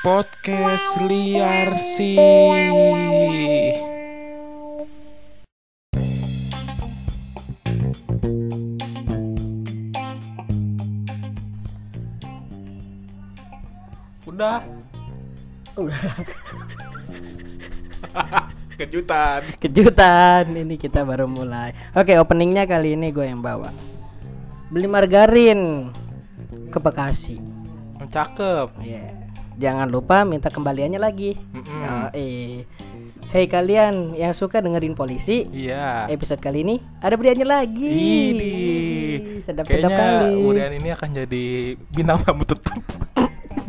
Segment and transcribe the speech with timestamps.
[0.00, 2.16] Podcast liar sih.
[14.24, 14.64] Udah.
[15.76, 16.00] Udah.
[18.80, 19.44] Kejutan.
[19.60, 21.76] Kejutan, ini kita baru mulai.
[21.92, 23.68] Oke, openingnya kali ini gue yang bawa.
[24.72, 25.92] Beli margarin
[26.72, 27.36] ke Bekasi.
[28.08, 28.80] Cakep.
[28.80, 29.19] Ya.
[29.60, 31.36] Jangan lupa minta kembaliannya lagi.
[31.52, 32.64] Oh, eh.
[33.30, 36.08] Hey kalian yang suka dengerin polisi, Iya.
[36.10, 37.92] episode kali ini ada beliannya lagi.
[38.34, 38.54] Ini
[39.44, 40.34] sedap-sedap kayaknya kali.
[40.40, 41.44] Urian ini akan jadi
[41.92, 42.74] bintang tamu tetap.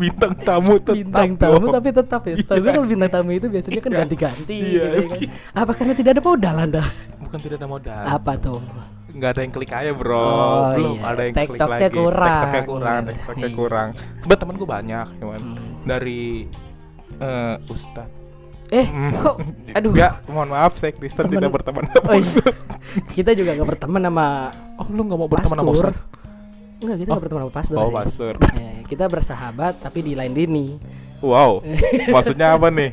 [0.01, 0.95] Bintang tamu tetap.
[0.97, 1.73] bintang tamu loh.
[1.73, 2.35] tapi tetap ya.
[2.35, 2.73] Setahu gue Iya.
[2.73, 3.99] kalau bintang tamu itu biasanya kan Iya.
[3.99, 4.65] ganti-ganti Iya.
[4.65, 5.19] gitu ya kan.
[5.55, 6.83] Apa karena tidak ada modal Anda?
[7.21, 8.03] bukan tidak ada modal.
[8.03, 8.59] Apa tuh?
[9.11, 11.03] nggak ada yang klik aja bro Oh, belum iya.
[11.05, 12.31] ada yang klik TikToknya lagi kurang.
[12.31, 13.09] TikToknya kurang Iya.
[13.11, 13.57] TikToknya Iya.
[13.57, 13.87] kurang
[14.17, 15.71] sebab temen gue banyak cuman Hmm.
[15.83, 16.21] dari
[17.19, 18.07] eh Ustad
[18.69, 19.11] Eh, Hmm.
[19.13, 19.35] kok
[19.75, 19.91] aduh.
[19.91, 22.23] Nggak, mohon maaf saya Kristen Temen- tidak berteman sama Oh, iya.
[22.23, 22.55] Ustad
[23.11, 24.25] kita juga gak berteman sama
[24.75, 25.71] oh lu nggak mau berteman sama.
[25.71, 25.95] Ustad
[26.79, 27.13] Enggak, kita Oh.
[27.13, 27.75] gak berteman sama pastor.
[27.77, 30.75] oh pastor Ya, kita bersahabat tapi di lain lini.
[31.23, 31.63] wow
[32.13, 32.91] maksudnya apa nih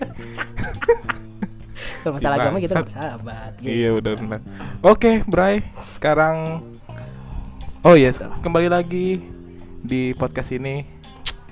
[1.99, 3.51] Kalau masalah agama kita bersahabat.
[3.59, 3.69] gitu.
[3.69, 4.41] iya udah benar
[4.81, 5.61] oke Bray
[5.91, 6.63] sekarang
[7.83, 9.19] oh yes kembali lagi
[9.81, 10.87] di podcast ini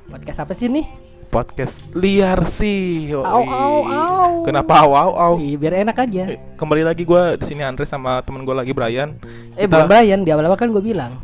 [0.07, 0.87] Podcast apa sih nih?
[1.27, 3.11] podcast liar sih.
[3.11, 4.47] Au, au, au.
[4.47, 6.31] kenapa au au au Ih, biar enak aja.
[6.31, 9.19] Eh, kembali lagi gue di sini Andre sama temen gue lagi Brian.
[9.59, 11.19] Eh, Kita- Bayan di awal-awal kan gue bilang.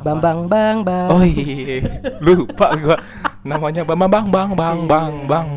[0.00, 1.08] Bang Bang Bang Bang.
[1.12, 1.84] Oh iya,
[2.18, 2.96] lupa gue
[3.42, 5.48] namanya Bang Bang Bang Bang Bang Bang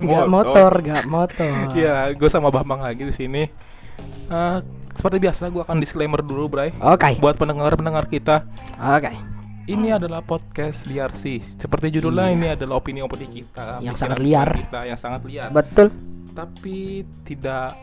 [0.00, 0.28] Gak Motor.
[0.28, 1.54] motor, gak motor.
[1.76, 3.42] Ya, gue sama Bambang lagi di sini.
[4.30, 4.56] Eh,
[4.94, 6.70] seperti biasa gue akan disclaimer dulu, Bray.
[6.78, 7.16] Oke.
[7.18, 8.44] Buat pendengar-pendengar kita,
[8.76, 9.12] Oke.
[9.66, 11.40] ini adalah podcast liar sih.
[11.40, 12.36] Seperti judulnya Iya.
[12.36, 14.48] ini adalah opini-opini kita, Yang sangat liar.
[14.56, 15.48] kita yang sangat liar.
[15.50, 15.90] Betul.
[16.32, 17.74] Tapi tidak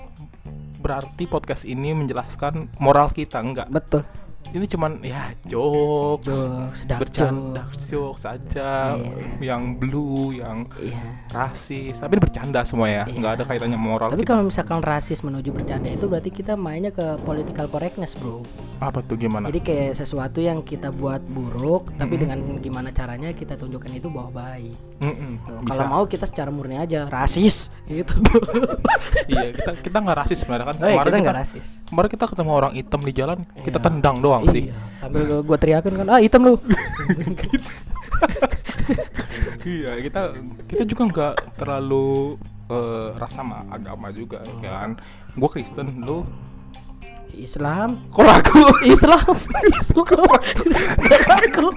[0.78, 3.68] berarti podcast ini menjelaskan moral kita enggak.
[3.70, 4.06] Betul.
[4.48, 7.84] Ini cuman ya jokes, Jokes, dark bercanda jokes.
[7.88, 9.14] jokes saja, Iya.
[9.44, 11.04] yang blue, yang Iya.
[11.30, 13.18] rasis, tapi bercanda semua ya, Iya.
[13.18, 14.08] nggak ada kaitannya moral.
[14.08, 14.32] Tapi kita.
[14.32, 18.40] kalau misalkan rasis menuju bercanda itu berarti kita mainnya ke political correctness, bro.
[18.78, 19.48] apa tuh gimana?
[19.48, 22.22] Jadi kayak sesuatu yang kita buat buruk, tapi Mm-mm.
[22.22, 24.78] dengan gimana caranya kita tunjukkan itu bahwa baik.
[24.98, 25.14] Tuh,
[25.62, 25.82] bisa.
[25.82, 28.14] Kalau mau kita secara murni aja rasis gitu.
[29.28, 30.76] iya, kita kita nggak rasis sebenarnya kan.
[30.78, 31.66] Oh, iya, kemarin kita kita, nggak rasis.
[31.84, 33.86] kemarin kita ketemu orang hitam di jalan, kita Iya.
[33.86, 34.70] tendang doang sih.
[34.70, 36.56] Iya, sambil gua, gua teriakin kan, ah hitam lu.
[39.68, 40.22] iya, kita
[40.68, 42.38] kita juga nggak terlalu
[42.70, 44.98] eh, rasa sama agama juga kan.
[45.38, 46.26] Gue Kristen, lu
[47.38, 48.66] Islam, kok ragu?
[48.82, 49.36] Islam,
[49.78, 50.32] Islam.
[51.30, 51.68] ragu.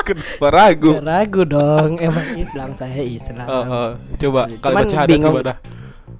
[0.00, 0.90] Kenapa ragu?
[0.98, 3.46] Ragu dong, emang Islam saya Islam.
[3.46, 3.88] Oh, oh.
[4.18, 5.36] Coba Cuman kalimat syahadat bingung.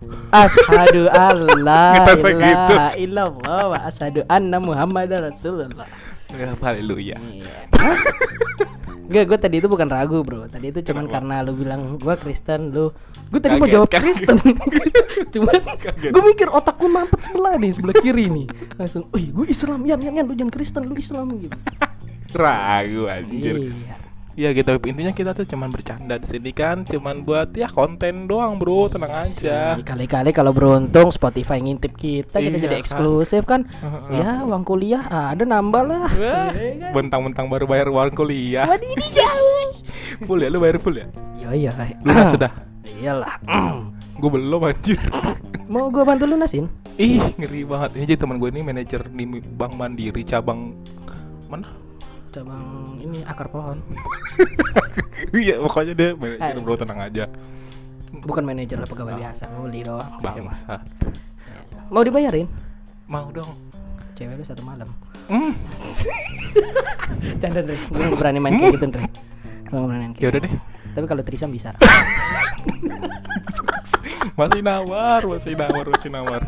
[0.02, 0.32] Ibadah.
[0.32, 2.74] Asyhadu alla Ngerasa gitu.
[3.04, 5.86] illallah wa asyhadu anna Muhammadar Rasulullah.
[6.30, 7.16] Ya, haleluya.
[7.18, 7.54] Iya.
[9.10, 10.46] Enggak, gue tadi itu bukan ragu, Bro.
[10.46, 11.14] Tadi itu cuman Kenapa?
[11.18, 12.94] karena lu bilang gua Kristen, lu
[13.34, 14.02] gue tadi mau Kaget, jawab kaget.
[14.06, 14.36] Kristen.
[15.34, 15.54] cuman
[15.98, 18.46] gue mikir otakku mampet sebelah nih, sebelah kiri nih.
[18.78, 21.58] Langsung, "Wih, gue Islam, yan, yan, yan, lu jangan Kristen, lu Islam gitu."
[22.30, 23.74] Ragu anjir.
[23.74, 23.94] Iya.
[24.38, 28.62] Ya gitu intinya kita tuh cuman bercanda di sini kan, cuman buat ya konten doang,
[28.62, 28.88] Bro.
[28.94, 29.74] Tenang aja.
[29.74, 32.82] Sih, Kali-kali kalau beruntung Spotify ngintip kita, kita Iya jadi kan.
[32.86, 33.66] eksklusif kan.
[33.82, 34.22] Heeh.
[34.22, 35.02] Ya, uang kuliah
[35.34, 36.10] ada nambah lah.
[36.14, 36.38] Iya
[36.78, 36.90] kan?
[36.94, 38.70] Bentang-bentang baru bayar uang kuliah.
[39.12, 39.68] Jauh.
[40.26, 41.06] full ya, lu bayar full ya?
[41.36, 41.72] Iya, iya.
[42.06, 42.52] Lunas sudah.
[42.86, 43.34] Iyalah.
[44.20, 45.00] Gue belum anjir.
[45.72, 46.66] Mau gua bantu lunasin?
[46.98, 47.94] Ih, ngeri banget.
[47.94, 49.24] Ini jadi teman gue ini manajer di
[49.54, 50.74] Bank Mandiri cabang
[51.46, 51.70] mana?
[52.30, 53.78] Cabang ini akar pohon.
[55.36, 57.28] Iya, pokoknya dia manajer bro tenang aja.
[58.24, 60.16] Bukan manajer lah pegawai biasa, mau beli doang.
[60.24, 60.80] Bangsa.
[61.92, 62.48] Mau dibayarin?
[63.04, 63.52] Mau dong.
[64.16, 64.88] Cewek lu satu malam.
[65.28, 65.52] Hmm.
[67.44, 69.06] Canda Dre, gue berani main kayak gitu Dre.
[69.68, 70.48] Gue berani main kayak Ya udah gitu.
[70.48, 70.54] deh.
[70.96, 71.70] Tapi kalau trisam bisa.
[74.40, 76.42] Masih nawar, masih nawar, masih nawar.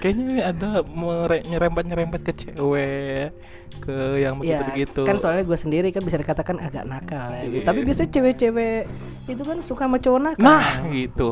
[0.00, 3.30] Kayaknya ini ada mere- nyerempet-nyerempet ke cewek,
[3.78, 5.02] ke yang ya, begitu-begitu.
[5.04, 7.44] kan soalnya gue sendiri kan bisa dikatakan agak nakal ya.
[7.46, 7.64] Iya.
[7.64, 8.80] Tapi biasanya cewek-cewek
[9.28, 10.44] itu kan suka sama cowok nakal.
[10.44, 11.28] Nah, gitu.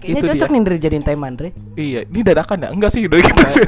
[0.00, 0.54] Kayaknya itu cocok dia.
[0.54, 1.50] nih Dre jadiin teman Dre.
[1.74, 2.68] Iya, ini dadakan ya?
[2.70, 3.64] Enggak sih, dari kita sih.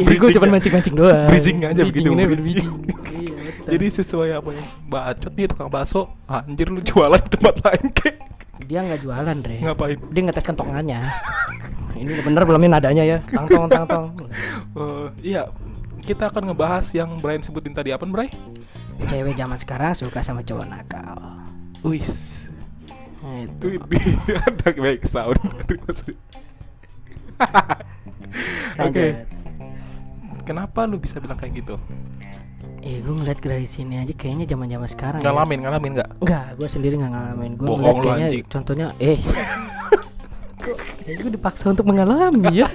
[0.00, 1.28] Ini gue cuma mancing-mancing doang.
[1.30, 2.66] Bridging aja begitu, bridging.
[3.20, 3.36] Iya.
[3.76, 8.16] Jadi sesuai apa yang bacot nih tukang bakso, anjir lu jualan di tempat lain kek.
[8.64, 9.58] dia nggak jualan Dre.
[9.60, 9.98] Ngapain?
[10.10, 11.00] Dia ngetes kentongannya.
[12.00, 13.18] ini bener belum ini nadanya ya.
[13.28, 14.06] Tang tong tang tong.
[14.74, 15.06] Eh,
[15.36, 15.52] iya,
[16.00, 18.32] kita akan ngebahas yang Brian sebutin tadi apa, Bray?
[19.08, 21.20] Cewek zaman sekarang suka sama cowok nakal.
[21.84, 22.48] Wis.
[23.20, 23.76] Nah, Itu
[24.48, 25.36] ada baik sound.
[28.80, 29.06] Oke.
[30.48, 31.76] Kenapa lu bisa bilang kayak gitu?
[32.80, 35.20] Eh, gue ngeliat dari sini aja kayaknya zaman zaman sekarang.
[35.20, 35.28] ya.
[35.28, 36.10] Ngalamin, ngalamin nggak?
[36.24, 37.52] Enggak, gue sendiri nggak ngalamin.
[37.60, 38.44] Gue ngeliat kayaknya anjing.
[38.48, 39.20] contohnya, eh,
[40.60, 42.68] kok gue dipaksa untuk mengalami ya?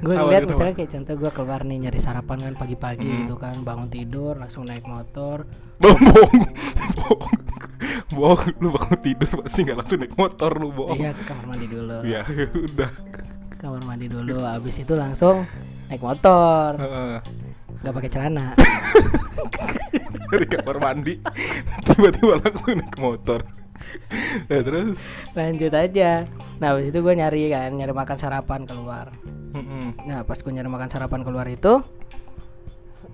[0.00, 0.50] gue ngeliat kenapa?
[0.56, 3.18] misalnya kayak contoh gue keluar nih nyari sarapan kan pagi-pagi Hmm.
[3.26, 5.44] gitu kan, bangun tidur langsung naik motor.
[5.76, 6.00] Bohong,
[6.96, 7.38] bohong,
[8.16, 8.54] bohong.
[8.60, 10.96] Lu bangun tidur pasti nggak langsung naik motor lu bohong.
[10.96, 11.96] Iya ke kamar mandi dulu.
[12.06, 12.22] Ya
[12.72, 12.90] udah.
[13.60, 15.44] Kamar mandi dulu, abis itu langsung
[15.92, 16.80] naik motor,
[17.84, 18.56] nggak pakai celana.
[20.30, 21.20] Dari kamar mandi
[21.84, 23.44] tiba-tiba langsung naik motor.
[24.50, 24.96] Ya terus.
[25.34, 26.24] Lanjut aja.
[26.60, 29.12] Nah, abis itu gue nyari kan, nyari makan sarapan keluar.
[30.06, 31.82] Nah pas gue nyari makan sarapan keluar itu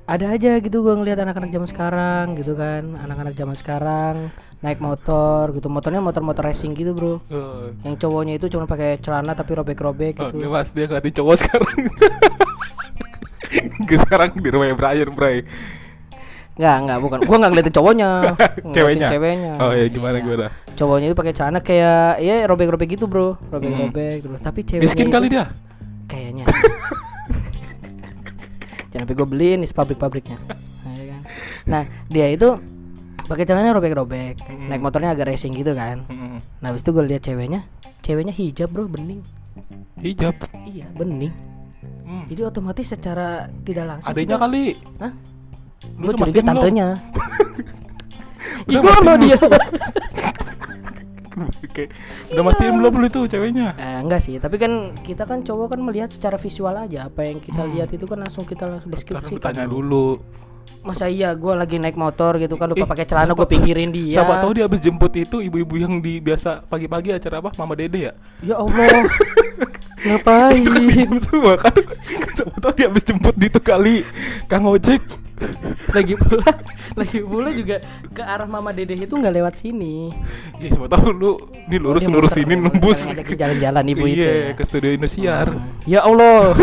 [0.07, 4.15] ada aja gitu gue ngeliat anak-anak zaman sekarang gitu kan anak-anak zaman sekarang
[4.63, 9.35] naik motor gitu motornya motor-motor racing gitu bro Oh, yang cowoknya itu cuma pakai celana
[9.35, 11.77] tapi robek-robek oh, gitu ini mas dia ngeliatin cowok sekarang.
[14.07, 15.43] sekarang di rumahnya Brian, Bray.
[16.57, 18.09] Nggak nggak bukan gue nggak ngeliatin cowoknya
[18.75, 19.09] Ceweknya?
[19.09, 20.25] ceweknya Oh iya, gimana, Iya.
[20.25, 20.47] gimana?
[20.73, 25.27] cowoknya itu pakai celana kayak ya robek-robek gitu bro robek-robek terus tapi ceweknya Miskin kali
[25.29, 25.53] dia.
[26.07, 26.45] kayaknya
[28.89, 30.57] jangan sampai gue beliin nih pabrik-pabriknya nah,
[30.93, 31.21] ya kan?
[31.67, 32.57] nah dia itu
[33.21, 34.71] pakai celananya robek-robek Mm.
[34.71, 36.07] naik motornya agak racing gitu kan
[36.59, 37.61] nah habis itu gue lihat ceweknya
[38.01, 39.21] ceweknya hijab bro bening
[39.99, 40.37] Hijab.
[40.65, 41.33] iya bening
[42.03, 42.23] Hmm.
[42.25, 44.79] jadi otomatis secara tidak langsung Adanya kali.
[44.97, 45.11] Hah?
[45.97, 46.89] Lu gue curiga tantenya
[48.67, 49.39] mastiin loh dia
[51.37, 51.93] Oke.
[52.33, 53.77] Udah mastiin belum lu itu ceweknya?
[53.77, 57.45] Eh, enggak sih, tapi kan kita kan cowok kan melihat secara visual aja apa yang
[57.45, 57.77] kita Hmm.
[57.77, 59.37] lihat itu kan langsung kita langsung Karena deskripsikan.
[59.53, 60.17] bertanya dulu.
[60.81, 64.17] Masa iya gue lagi naik motor gitu kan lupa Eh, pakai celana gue pinggirin dia.
[64.17, 67.53] Siapa tahu dia habis jemput itu ibu-ibu yang di biasa pagi-pagi acara apa?
[67.55, 68.13] Mama Dede ya?
[68.41, 69.05] Ya Allah.
[70.09, 70.63] Ngapain?
[70.89, 71.77] Itu semua kan.
[72.33, 74.09] Siapa tahu dia habis jemput di itu kali.
[74.47, 75.05] Kang Ojek.
[75.91, 76.49] Lagi pula
[77.01, 77.77] lagi pula juga
[78.09, 80.09] ke arah Mama Dede itu nggak lewat sini.
[80.57, 81.33] Ya siapa tahu lu
[81.67, 83.01] ini lurus Oh, lurus muter, ini nembus.
[83.05, 84.51] ngajakin jalan-jalan ibu itu Iya, ya.
[84.53, 85.49] ke studio Indosiar.
[85.51, 85.69] Hmm.
[85.85, 86.57] Ya Allah.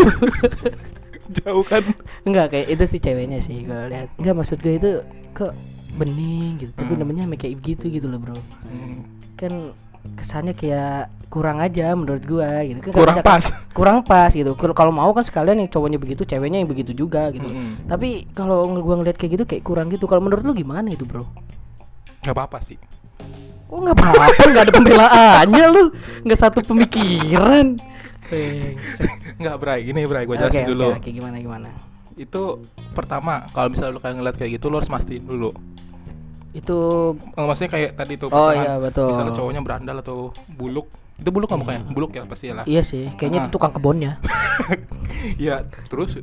[1.36, 1.82] Jauh kan.
[2.22, 4.08] Enggak kayak itu sih ceweknya sih gue lihat.
[4.16, 4.90] Enggak maksud gue itu
[5.32, 5.54] kok
[5.94, 6.72] bening gitu.
[6.74, 7.00] Tapi Hmm.
[7.00, 8.36] namanya kayak gitu gitu loh, Bro.
[8.64, 9.06] Hmm.
[9.34, 9.72] Kan
[10.14, 13.44] kesannya kayak kurang aja menurut gua gitu kan Kurang misalkan- pas.
[13.76, 17.28] kurang pas gitu Kal- kalau mau kan sekalian yang cowoknya begitu ceweknya yang begitu juga
[17.28, 17.86] gitu Mm-mm.
[17.86, 21.26] tapi kalau gua ngeliat kayak gitu kayak kurang gitu kalau menurut lu gimana itu bro
[22.20, 22.78] Gak apa-apa sih.
[23.64, 25.82] kok nggak apa-apa nggak ada pembelaannya lu
[26.22, 27.76] nggak satu pemikiran.
[29.34, 29.80] Nggak, Bray.
[29.84, 30.88] Ini, Bray, gua jelasin oke, dulu.
[30.94, 31.68] oke, gimana gimana
[32.14, 32.62] Itu
[32.92, 35.50] pertama, kalau misalnya lu kayak ngeliat kayak gitu, lu harus mastiin dulu.
[36.54, 36.78] Itu
[37.28, 39.08] Eh, Maksudnya kayak tadi tuh Oh, misalkan- iya, betul.
[39.10, 40.18] Misalnya cowoknya berandal atau
[40.48, 40.86] buluk.
[41.14, 41.82] Itu buluk nggak mukanya?
[41.88, 42.62] Buluk ya pasti lah.
[42.64, 43.44] iya sih kayaknya Ah.
[43.44, 44.18] itu tukang kebunnya
[45.36, 46.18] Iya, terus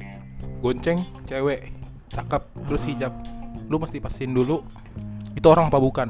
[0.60, 1.72] gonceng cewek
[2.10, 3.13] cakep terus hijab.
[3.68, 4.63] Lu mesti pastiin dulu
[5.31, 6.07] itu orang apa bukan.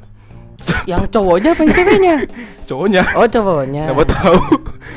[0.85, 2.15] yang cowoknya apa yang ceweknya
[2.69, 3.01] Cowoknya.
[3.15, 4.37] oh cowoknya Siapa tahu.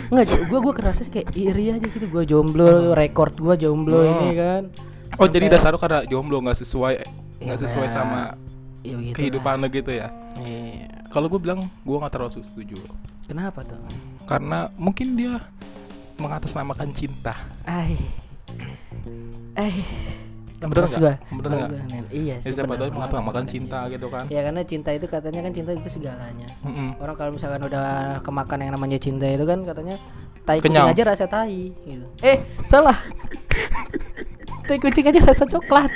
[0.06, 4.12] Enggak, gua gua kerasa kayak iri aja gitu gua jomblo, rekor gua jomblo Hmm.
[4.18, 4.62] ini kan.
[5.16, 6.94] Oh, jadi Sampai- dasar lu karena jomblo nggak sesuai
[7.38, 8.20] nggak Ya, sesuai kayak- sama
[8.84, 10.08] ya begitu kehidupan lu gitu ya.
[10.38, 11.08] Iya.
[11.08, 12.76] Kalau gue bilang gue nggak terlalu setuju
[13.24, 13.80] Kenapa tuh?
[14.24, 15.40] karena mungkin dia
[16.16, 17.34] mengatasnamakan cinta.
[17.64, 17.96] Ai.
[19.56, 19.76] Eh.
[20.60, 21.14] Bener gua.
[21.28, 22.54] Bener nen- Iya Ya, sih.
[22.54, 24.24] siapa bener tahu mengatasnamakan bener cinta gitu kan.
[24.28, 26.48] Ya karena cinta itu katanya kan cinta itu segalanya.
[26.62, 26.96] Mm-mm.
[27.00, 27.88] Orang kalau misalkan udah
[28.20, 29.96] kemakan yang namanya cinta itu kan katanya
[30.44, 30.92] tai kucing Kenyang.
[30.92, 32.04] aja rasa tai gitu.
[32.20, 32.36] Eh,
[32.68, 32.96] salah.
[34.64, 35.92] tai kucing aja rasa coklat.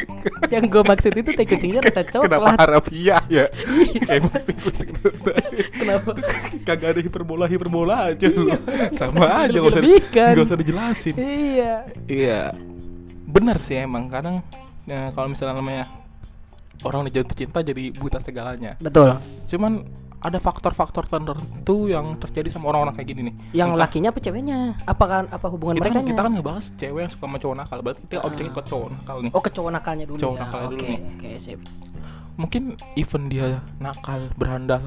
[0.53, 2.57] Yang gue maksud itu tai kucingnya rasa Kenapa coklat.
[2.61, 3.47] harafiah ya?
[4.05, 4.91] Kayak mesti kucing
[5.75, 6.11] Kenapa?
[6.69, 8.53] Kagak ada hiperbola hiperbola aja lu.
[8.93, 11.15] Sama aja nggak usah nggak usah dijelasin.
[11.17, 11.75] Iya.
[12.09, 12.43] Iya,
[13.29, 14.41] benar sih emang kadang
[14.89, 15.85] ya, kalau misalnya namanya
[16.87, 18.79] orang udah jatuh cinta jadi buta segalanya.
[18.79, 19.19] Betul.
[19.51, 19.85] Cuman
[20.19, 23.35] ada faktor-faktor tertentu yang terjadi sama orang-orang kayak gini nih.
[23.55, 24.59] Yang Entah- lakinya apa ceweknya?
[24.83, 25.97] Apa kan apa hubungan kita mereka?
[25.97, 28.27] kan kita kan ngebahas cewek yang suka sama cowok nakal, berarti kita Ah.
[28.27, 29.31] objeknya ke cowok nakal nih.
[29.31, 30.41] Oh ke cowok nakalnya dulu Cowok ya.
[30.43, 31.01] nakalnya dulu Oke, nih.
[31.15, 31.61] Oke, sip.
[32.35, 32.63] Mungkin
[32.95, 33.47] even dia
[33.77, 34.83] nakal, berandal,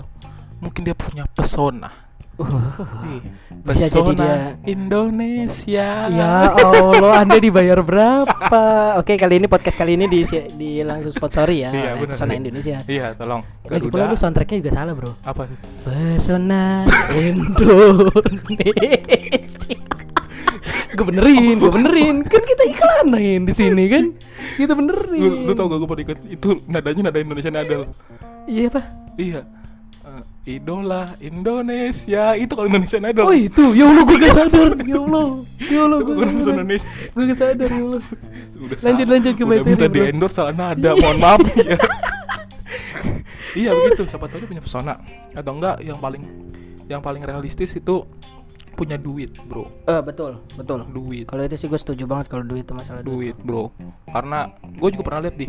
[0.60, 2.11] mungkin dia punya pesona.
[2.42, 3.22] Uh,
[3.62, 5.90] Bisa jadi pesona dia- Indonesia.
[6.10, 8.64] ya Allah, Anda dibayar berapa?
[8.98, 11.70] Oke, kali ini podcast kali ini di di langsung sponsori ya.
[11.70, 12.18] Iya, benar.
[12.18, 12.78] Pesona Indonesia.
[12.84, 13.46] Iya, tolong.
[13.64, 15.14] Lagi pula lu soundtracknya juga salah, Bro.
[15.22, 15.46] apa?
[15.86, 16.84] Pesona
[17.14, 18.90] Indonesia.
[20.92, 22.16] gue benerin, gue benerin.
[22.26, 24.04] Kan kita iklanin di sini kan.
[24.58, 25.22] Kita benerin.
[25.22, 27.88] Lu, lu tau gak gue pernah ikut itu nadanya nada Indonesian Idol.
[28.44, 28.82] Iya apa?
[29.16, 29.42] Iya.
[30.42, 33.30] Idola Indonesia itu kalau Indonesian Idol.
[33.30, 34.72] Oh itu, ya Allah gue gak sadar.
[34.82, 35.26] Ya Allah,
[35.62, 36.90] ya Allah gue bahasa Indonesia.
[37.14, 38.02] Gue gak sadar ya Allah.
[38.58, 39.06] Udah Lanjut, salah.
[39.14, 40.90] lanjut ke Udah materi, minta di endorse salah nada.
[40.98, 41.78] Mohon maaf ya.
[43.54, 44.04] iya begitu.
[44.10, 44.94] Siapa tahu dia punya pesona
[45.34, 46.24] atau enggak yang paling
[46.90, 48.04] yang paling realistis itu
[48.74, 49.70] punya duit, bro.
[49.86, 50.82] Eh betul, betul.
[50.90, 51.30] Duit.
[51.30, 53.36] Kalau itu sih gue setuju banget kalau duit itu masalah duit.
[53.36, 53.70] duit bro
[54.10, 55.48] karena gue juga pernah lihat di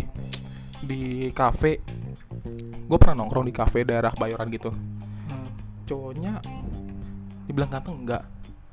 [0.83, 1.01] di
[1.33, 1.79] kafe
[2.93, 5.49] gue pernah nongkrong di kafe daerah Bayoran gitu Hmm.
[5.89, 6.45] cowoknya
[7.49, 8.23] dibilang ganteng enggak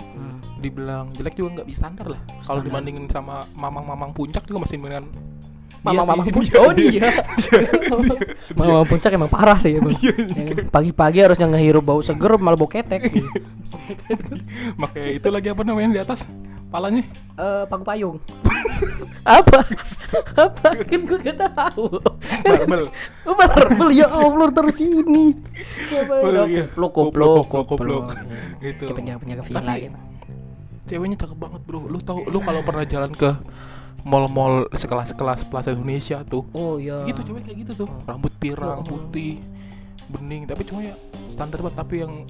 [0.03, 0.59] Hmm.
[0.59, 5.07] dibilang jelek juga nggak bisa standar lah kalau dibandingin sama mamang-mamang puncak juga masih mendingan
[5.79, 6.59] Mama-mama sih, puncak.
[6.67, 7.07] Oh dia.
[8.51, 9.95] Mama puncak emang parah sih emang.
[10.03, 13.07] Iya, Yang Pagi-pagi harusnya ngehirup bau seger malah bau ketek.
[14.81, 16.27] makanya itu lagi apa namanya di atas
[16.69, 18.17] palanya Eh paku payung.
[19.23, 19.63] apa?
[20.35, 20.67] apa?
[20.83, 21.87] Kan gue gak tahu.
[22.43, 22.91] barbel
[23.23, 25.39] Oh, barbel ya Allah terus ini.
[25.89, 26.03] Oh,
[26.91, 27.65] goblok, goblok.
[27.65, 28.05] goblok.
[28.59, 28.83] Gitu.
[28.85, 29.99] Kayak penjaga-penjaga villa Tapi- gitu.
[30.85, 33.29] ceweknya cakep banget bro lu tahu lu kalau pernah jalan ke
[34.01, 37.05] mall-mall sekelas-kelas Plaza Indonesia tuh Oh iya.
[37.05, 38.97] gitu cewek kayak gitu tuh rambut pirang Oh.
[38.97, 39.37] putih
[40.09, 40.97] bening tapi cuma ya
[41.29, 42.25] standar banget tapi yang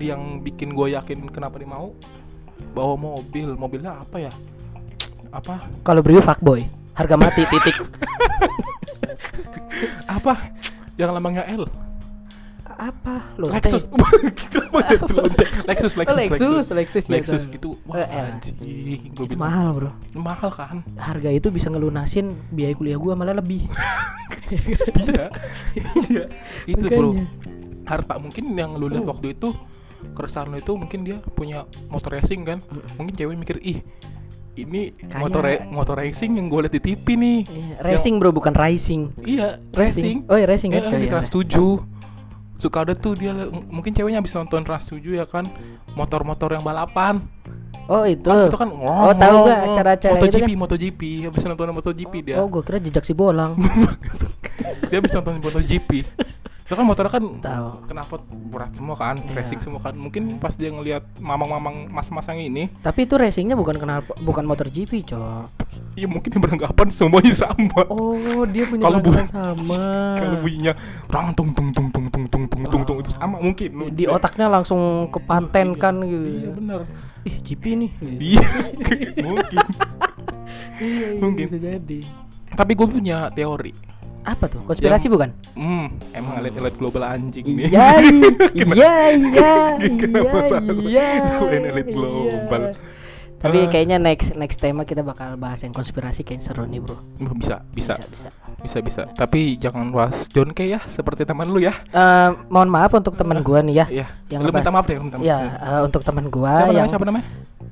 [0.00, 1.92] yang bikin gue yakin kenapa dia mau
[2.72, 3.54] bawa mobil.
[3.54, 4.32] Mobilnya apa ya?
[5.30, 5.70] Apa?
[5.82, 7.76] Kalau Brio fuckboy, harga mati titik.
[10.16, 10.34] apa?
[10.96, 11.64] Yang lambangnya L.
[12.80, 13.20] Apa?
[13.52, 13.84] Lexus?
[13.84, 14.80] Lexus Oh,
[15.68, 17.56] Lexus Lexus, Lexus, ya, Lexus tahu.
[17.60, 19.40] itu wah Eh, anjing gue bilang.
[19.44, 19.90] mahal, Bro.
[20.16, 20.80] mahal kan?
[20.96, 23.68] Harga itu bisa ngelunasin biaya kuliah gua malah lebih.
[25.04, 25.28] iya.
[26.08, 26.24] Iya.
[26.64, 27.12] Itu bro.
[27.12, 27.26] Makanya.
[27.84, 29.50] harta mungkin yang lu lihat waktu itu
[30.10, 32.58] keresahan itu mungkin dia punya motor racing kan.
[32.94, 33.80] Mungkin cewek mikir ih
[34.52, 37.38] ini Kayak- motor ra- motor racing yang gue liat di TV nih.
[37.46, 39.14] Iya, Racing, Bro, bukan rising.
[39.22, 40.26] iya racing.
[40.26, 40.94] Oh, iya racing ya, kan?
[40.94, 41.80] di Iya, Trans 7
[42.56, 43.32] suka ada tuh dia
[43.70, 45.48] mungkin ceweknya habis nonton Trans 7 ya kan?
[45.94, 47.22] Motor-motor yang balapan.
[47.88, 48.22] Oh, itu.
[48.22, 50.58] kan itu kan Oh, tahu gak acara-acara itu MotoGP kan?
[50.58, 51.00] MotoGP.
[51.24, 52.36] Habis nonton MotoGP dia.
[52.36, 53.56] Oh, gua kira jejak si bolang.
[54.90, 55.90] dia habis nonton MotoGP
[56.70, 57.68] itu kan motornya kan Tahu.
[57.84, 58.14] kenapa
[58.46, 59.34] berat semua kan Iya.
[59.34, 63.74] racing semua kan mungkin pas dia ngelihat mamang-mamang mas-mas yang ini Tapi itu racingnya bukan
[63.74, 65.50] kenapa bukan motor GP, Cok.
[65.92, 69.82] iya mungkin dia beranggapan semuanya sama Oh, dia punya Kalau bu- sama.
[70.22, 73.90] kalau bunyinya rang tung tung tung tung tung tung tung tung tung itu sama mungkin
[73.90, 74.78] di otaknya langsung
[75.10, 76.28] kepantenkan gitu.
[76.30, 76.80] iya benar
[77.20, 77.90] Ih, GP nih.
[78.16, 78.46] iya
[79.26, 79.58] mungkin
[80.80, 81.46] Iya, iya, Mungkin.
[81.46, 81.98] bisa jadi.
[82.50, 83.89] tapi gue punya teori
[84.20, 84.60] Apa tuh?
[84.64, 85.32] Konspirasi bukan?
[85.56, 87.88] hmm emang elit-elit global anjing nih Iya,
[88.76, 89.52] iya, iya,
[90.00, 91.08] Kenapa iya, iya.
[91.24, 91.94] Selain elit iya.
[91.94, 92.62] global.
[93.40, 93.72] Tapi Ah.
[93.72, 97.00] kayaknya next next tema kita bakal bahas yang konspirasi kayak seru nih, Bro.
[97.40, 98.28] bisa bisa bisa.
[98.60, 102.92] bisa bisa tapi jangan bahas John Kay ya seperti teman lu ya Eh, mohon maaf
[102.92, 103.86] untuk teman gua nih ya.
[103.88, 104.06] Iya.
[104.28, 105.24] Yang lu minta maaf deh, minta maaf.
[105.24, 106.92] Ya, eh, untuk teman gua siapa yang namanya?
[106.92, 107.26] Siapa namanya?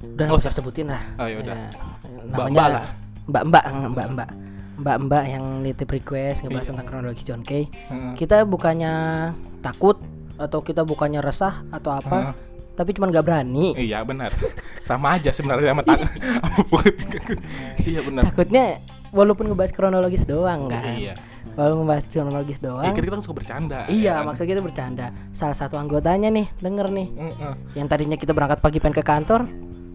[0.08, 1.02] udah Oh, usah sebutin lah.
[1.20, 1.52] Oh, yaudah.
[1.52, 1.68] Ya,
[2.32, 2.84] Mbak-mbak namanya lah.
[3.28, 4.28] Mbak-mbak, mbak-mbak.
[4.78, 6.70] Mbak-mbak yang nitip request ngebahas Iya.
[6.70, 7.66] tentang kronologi John Kay.
[7.66, 8.12] Heeh.
[8.14, 8.94] Kita bukannya
[9.60, 9.98] takut
[10.38, 12.34] atau kita bukannya resah atau apa, Heeh.
[12.78, 13.74] tapi cuman nggak berani.
[13.74, 14.30] Iya benar.
[14.86, 15.98] Sama aja sebenarnya sama tak.
[17.90, 18.30] iya benar.
[18.30, 18.78] Takutnya
[19.10, 20.94] walaupun ngebahas kronologis doang kan.
[20.94, 21.14] Iya.
[21.58, 22.86] Kalau ngebahas kronologis doang.
[22.86, 23.82] Eh, kita kan suka bercanda.
[23.90, 24.30] Iya, ya kan?
[24.30, 25.10] maksud kita bercanda.
[25.34, 27.08] Salah satu anggotanya nih, denger nih.
[27.18, 27.54] Heeh.
[27.74, 29.42] Yang tadinya kita berangkat pagi pengen ke kantor,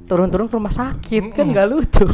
[0.04, 1.54] turun-turun ke rumah sakit kan Mm-mm.
[1.56, 2.06] nggak lucu.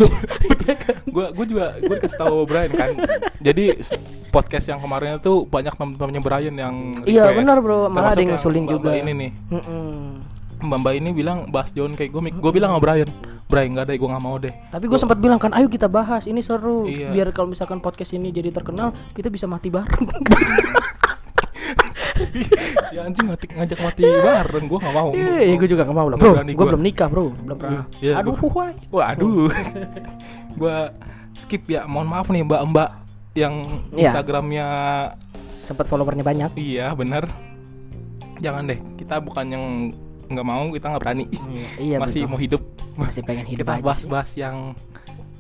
[1.16, 2.94] Gua gua juga gua dikasih tahu Brian kan.
[3.42, 3.82] Jadi
[4.30, 6.76] podcast yang kemarin itu banyak teman-temannya Brian yang
[7.10, 7.90] Iya, benar, Bro.
[7.90, 8.94] Malah ada yang ngusulin juga.
[8.94, 9.32] Ini nih.
[9.50, 10.22] Mm-mm.
[10.60, 13.08] Mbak-mbak ini bilang bahas John kayak gue gue bilang sama Brian
[13.48, 16.28] Brian nggak ada gue nggak mau deh Tapi gue sempat bilang kan, ayo kita bahas,
[16.28, 16.84] ini seru.
[16.86, 17.10] Iya.
[17.16, 20.06] Biar kalau misalkan podcast ini jadi terkenal, kita bisa mati bareng.
[22.86, 26.16] si anjing ngajak, ngajak mati bareng gue nggak mau Iya, gue juga gak mau lah,
[26.16, 26.36] bro.
[26.42, 27.32] Gue belum nikah, bro.
[27.34, 27.84] Belum pernah.
[27.98, 28.72] Iya, Aduh, gua- wah.
[28.92, 29.48] waduh
[30.52, 30.78] gue
[31.36, 32.90] skip ya mohon maaf nih mbak mbak
[33.34, 34.12] yang Iya.
[34.12, 34.68] instagramnya
[35.62, 36.52] Sempat followernya banyak.
[36.56, 37.30] iya bener
[38.40, 39.66] jangan deh kita bukan yang
[40.26, 41.26] nggak mau kita nggak berani
[41.78, 42.32] Iya, masih betul.
[42.32, 44.76] mau hidup Masih pengen hidup kita aja bahas-bahas yang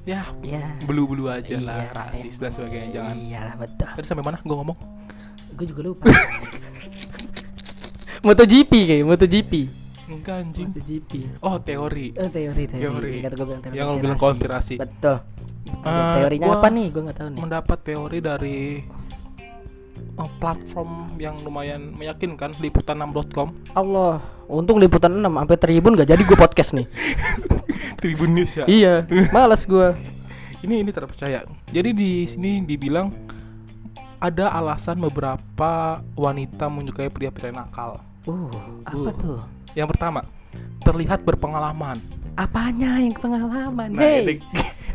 [0.05, 0.63] ya Iya.
[0.81, 3.87] belu-belu aja lah Iya, rasis dan sebagainya jangan Iyalah, betul.
[3.91, 4.77] tadi sampai mana gue ngomong
[5.59, 6.07] Gue juga lupa.
[8.21, 9.53] MotoGP kayak MotoGP.
[10.09, 11.11] enggak anjing MotoGP.
[11.39, 12.81] oh teori Oh, teori, teori.
[12.81, 13.13] Teori.
[13.21, 13.75] Kata gue bilang teori.
[13.75, 14.75] Yang lu bilang konspirasi.
[14.75, 15.15] Betul.
[15.69, 16.87] Eh, Teorinya apa nih?
[16.89, 17.39] Gue nggak tahu nih.
[17.39, 18.59] mendapat teori dari
[20.17, 26.35] eh, platform yang lumayan meyakinkan liputan6.com Allah, untung liputan 6 sampai tribun gak jadi gue
[26.35, 26.87] podcast nih.
[28.01, 28.63] Tribun News ya.
[28.65, 28.93] iya
[29.29, 29.91] malas gua
[30.59, 31.43] Ini ini terpercaya.
[31.69, 33.11] Jadi di sini dibilang
[34.19, 35.71] ada alasan beberapa
[36.13, 38.03] wanita menyukai pria-pria nakal.
[38.25, 38.51] uh
[38.83, 39.15] apa Uh.
[39.15, 39.39] tuh
[39.71, 40.21] Yang pertama,
[40.81, 41.97] terlihat berpengalaman.
[42.35, 44.33] apanya yang pengalaman Nah, hey ini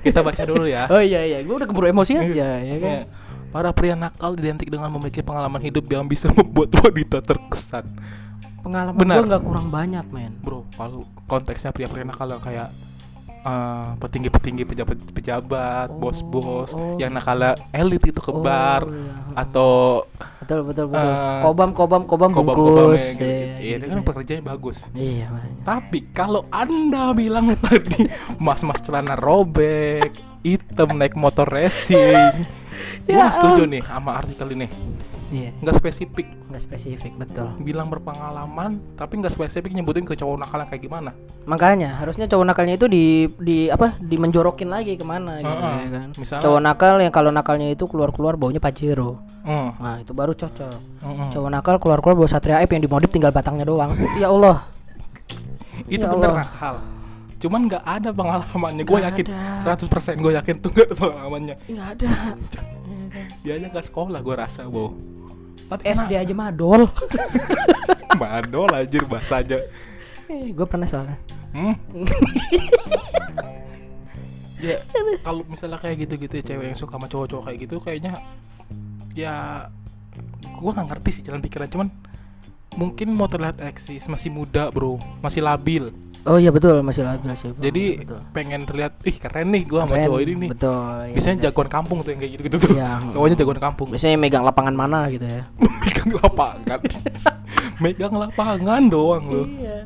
[0.02, 0.88] kita baca dulu ya.
[0.92, 3.04] oh iya iya gua udah keburu emosi aja ya kan Ya.
[3.48, 7.84] Para pria nakal identik dengan memiliki pengalaman hidup yang bisa membuat wanita terkesan.
[8.60, 12.72] pengalaman gua nggak kurang banyak men Bro, kalau konteksnya pria-pria nakal yang kayak
[13.44, 16.96] eh, petinggi-petinggi pejabat-pejabat, Oh, bos-bos, oh.
[16.96, 19.12] yang nakala elit itu ke bar Oh, iya.
[19.36, 19.72] atau
[20.40, 23.24] betul betul betul eh, kobam kobam kobam kobam-kobam bungkus yang gitu.
[23.24, 24.06] Iya, Iya, dia kan iya.
[24.06, 24.78] pekerjaannya bagus.
[24.92, 25.56] iya makanya.
[25.64, 32.48] Tapi kalau anda bilang tadi mas-mas celana robek, hitam naik motor racing,
[33.04, 34.68] gue Ya setuju nih sama artikel ini.
[35.34, 40.62] Iya Nggak spesifik, nggak spesifik betul bilang berpengalaman, tapi nggak spesifik nyebutin ke cowok nakal
[40.62, 41.10] yang kayak gimana.
[41.44, 43.04] makanya harusnya cowok nakalnya itu di
[43.36, 45.76] di apa dimenjorokin lagi ke mana gitu Heeh.
[45.76, 49.98] ya kan Misalnya- cowok nakal yang kalau nakalnya itu keluar keluar baunya pajero Hmm, nah
[49.98, 51.28] itu baru cocok hmm.
[51.30, 54.70] cowok nakal keluar keluar bau satria aib yang dimodif tinggal batangnya doang ya allah
[55.84, 56.46] Itu Ya bener Allah.
[56.46, 56.74] nakal.
[57.36, 58.84] Cuman nggak ada pengalamannya.
[58.84, 59.76] Gue yakin, ada.
[59.76, 61.54] 100% gue yakin tuh nggak ada pengalamannya.
[61.66, 62.06] nggak ada?
[63.44, 64.96] Dia aja nggak sekolah, gue rasa, Bo.
[65.68, 66.86] Tapi SD aja madol.
[68.20, 69.58] Madol anjir bahasa aja.
[70.30, 71.18] eh, gue pernah soalnya.
[71.54, 71.74] Hmm?
[74.64, 74.80] ya
[75.22, 78.12] kalau misalnya kayak gitu-gitu ya, cewek yang suka sama cowok-cowok kayak gitu kayaknya
[79.12, 79.68] ya
[80.56, 81.68] gua nggak ngerti sih jalan pikiran.
[81.70, 81.88] Cuman
[82.74, 84.98] mungkin mau terlihat eksis masih muda bro.
[85.22, 85.90] Masih labil
[86.24, 88.20] oh iya betul masih labil sih jadi betul.
[88.32, 91.46] pengen terlihat ih keren nih gua sama cowok ini nih betul iya, biasanya betul.
[91.52, 92.90] jagoan kampung tuh yang kayak gitu-gitu tuh Iya.
[93.14, 95.42] cowoknya jagoan kampung biasanya megang lapangan mana gitu ya
[95.84, 96.78] megang lapangan
[97.82, 99.84] megang lapangan doang loh iya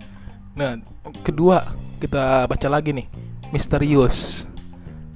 [0.58, 0.74] Nah,
[1.22, 1.70] kedua
[2.02, 3.06] kita baca lagi nih.
[3.54, 4.42] Misterius.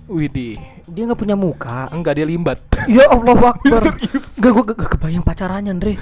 [0.07, 0.55] Widih,
[0.87, 2.58] dia nggak punya muka enggak dia limbat.
[2.87, 4.39] ya Allah Akbar Misterius.
[4.39, 5.95] Gak, gue gak kebayang pacarannya, Andre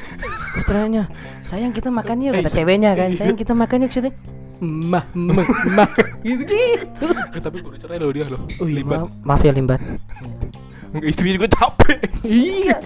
[0.56, 1.04] Pacarannya
[1.46, 3.20] Sayang kita makan yuk, Eh, kata ceweknya kan iya.
[3.22, 4.10] Sayang kita makan yuk, sini
[4.60, 5.40] Mah, mah,
[5.72, 5.88] mah
[6.20, 8.44] Gitu-gitu Eh, tapi baru cerai loh dia loh.
[8.60, 8.98] Oh iya, limbat.
[9.00, 9.80] maaf, maaf ya Limbat
[10.90, 11.98] Enggak istrinya juga capek.
[12.20, 12.76] Iya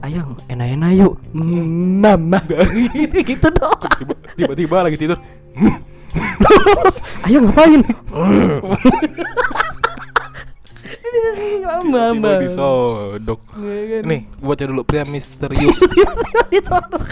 [0.00, 2.38] Ayang, enak-enak yuk Mama
[2.70, 5.18] Gitu, gitu dong Tiba- Tiba-tiba lagi tidur.
[7.24, 7.80] Ayang ngapain?
[11.82, 13.40] Mama Tiba disodok.
[14.02, 15.78] Nih, gua baca dulu pria misterius.
[16.48, 17.04] Ditodok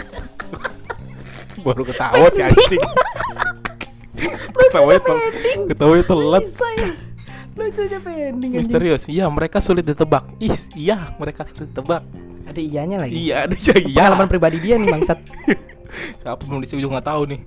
[1.65, 2.81] baru ketawa si anjing.
[4.69, 5.17] Ketawanya tel
[5.69, 6.43] ketawanya telat.
[7.51, 8.63] Lucunya pending anjing.
[8.63, 9.03] Misterius.
[9.11, 10.23] Iya, mereka sulit ditebak.
[10.39, 11.99] Ih, iya, mereka sulit ditebak.
[12.47, 13.95] Ada iyanya lagi Iya, ada ya iya.
[14.07, 15.19] Pengalaman pribadi dia nih bangsat
[16.23, 17.41] Siapa penulis juga nggak tahu nih.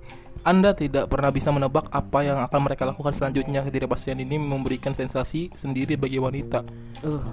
[0.44, 3.64] Anda tidak pernah bisa menebak apa yang akan mereka lakukan selanjutnya.
[3.64, 6.60] Ketidakpastian ini memberikan sensasi sendiri bagi wanita.
[7.00, 7.24] Uh,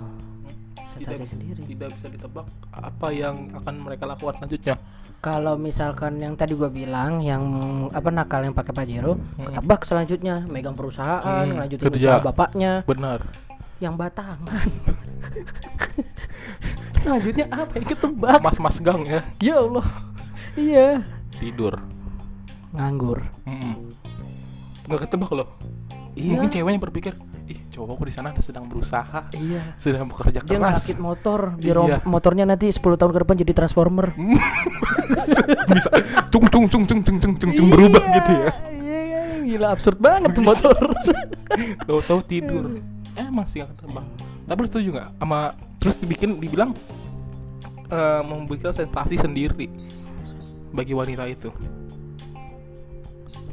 [0.96, 1.60] Tidak, sensasi sendiri.
[1.68, 4.80] tidak bisa ditebak apa yang akan mereka lakukan selanjutnya.
[5.22, 7.46] Kalau misalkan yang tadi gua bilang yang
[7.94, 9.54] apa nakal yang pakai pajero, Mm-mm.
[9.54, 12.18] ketebak selanjutnya megang perusahaan, Hmm, lanjutin kerja.
[12.18, 13.30] usaha bapaknya, Benar.
[13.78, 14.66] yang batangan.
[16.98, 18.40] selanjutnya apa yang ketebak?
[18.42, 19.86] Mas-mas gang ya Ya Allah.
[20.54, 20.88] Iya.
[21.38, 21.78] tidur.
[22.72, 23.22] Nganggur.
[24.86, 25.50] Nggak ketebak loh.
[26.14, 26.34] Iya.
[26.34, 27.14] Mungkin ceweknya berpikir,
[27.72, 29.64] cowokku di sana sedang berusaha iya.
[29.80, 30.92] sedang bekerja keras.
[30.92, 31.98] dia motor biar iya.
[32.04, 34.12] motornya nanti 10 tahun ke depan jadi transformer.
[35.72, 35.90] Bisa.
[36.28, 38.52] Tung tung tung tung tung tung tung, tung iya, berubah gitu ya.
[38.76, 39.22] Iya, iya
[39.56, 40.76] gila absurd banget tuh motor.
[41.88, 42.76] Tahu-tahu tidur.
[43.16, 44.08] Eh masih nggak terbang.
[44.42, 46.76] tapi setuju nggak ama terus dibikin dibilang
[47.88, 49.72] uh, membuat sensasi sendiri
[50.76, 51.48] bagi wanita itu?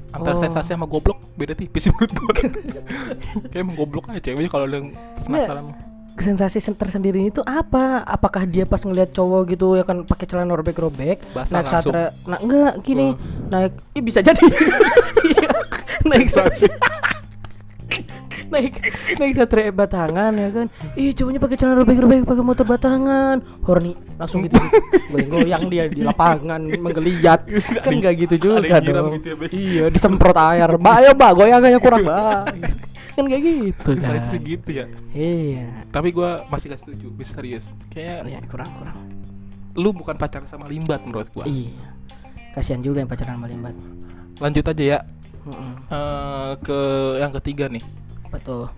[0.09, 0.41] Antara Oh.
[0.41, 2.33] sensasi sama goblok beda tipis menurut gua.
[3.51, 5.77] Kayak emang goblok aja ceweknya kalau yang penasaran.
[6.19, 8.03] sensasi sen- tersendiri itu apa?
[8.03, 11.95] Apakah dia pas ngeliat cowok gitu ya kan pakai celana robek-robek, Basah naik langsung.
[11.95, 13.21] satra, nah enggak gini, Oh.
[13.49, 14.43] naik, Ih, bisa jadi,
[15.31, 15.51] Iya,
[16.05, 16.67] naik Sensasi.
[18.55, 18.75] naik
[19.21, 24.41] naik satra batangan ya kan, ih cowoknya pakai celana robek-robek, pakai motor batangan, horny, langsung
[24.43, 24.57] gitu,
[25.13, 27.45] goyang-goyang dia di lapangan menggeliat,
[27.85, 31.79] kan enggak gitu juga dong, gitu ya, iya disemprot air, mbak ayo mbak goyang aja
[31.79, 32.57] kurang mbak,
[33.19, 34.85] kan kayak gitu kan, Sensasi gitu ya.
[35.13, 37.67] iya, Tapi gua masih gak setuju, misterius.
[37.93, 38.97] iya Kayak kurang kurang.
[39.79, 41.47] lu bukan pacaran sama limbat menurut gua.
[41.47, 41.71] Iya.
[42.51, 43.75] Kasihan juga yang pacaran sama limbat.
[44.43, 44.99] Lanjut aja ya
[45.47, 45.73] Mm-mm.
[45.87, 46.79] eh, ke
[47.19, 47.83] yang ketiga nih.
[48.33, 48.69] Betul.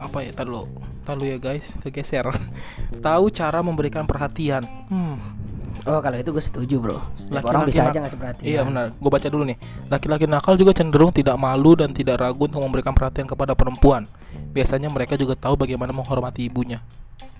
[0.00, 0.64] apa ya tahu
[1.04, 2.24] tahu ya guys kegeser
[3.04, 5.44] tahu cara memberikan perhatian hmm.
[5.84, 6.96] Oh kalau itu gue setuju bro.
[7.20, 8.46] Setiap orang bisa aja ngasih perhatian.
[8.46, 8.86] Iya benar.
[8.96, 9.58] Gue baca dulu nih.
[9.92, 14.08] Laki-laki nakal juga cenderung tidak malu dan tidak ragu untuk memberikan perhatian kepada perempuan.
[14.56, 16.80] Biasanya mereka juga tahu bagaimana menghormati ibunya.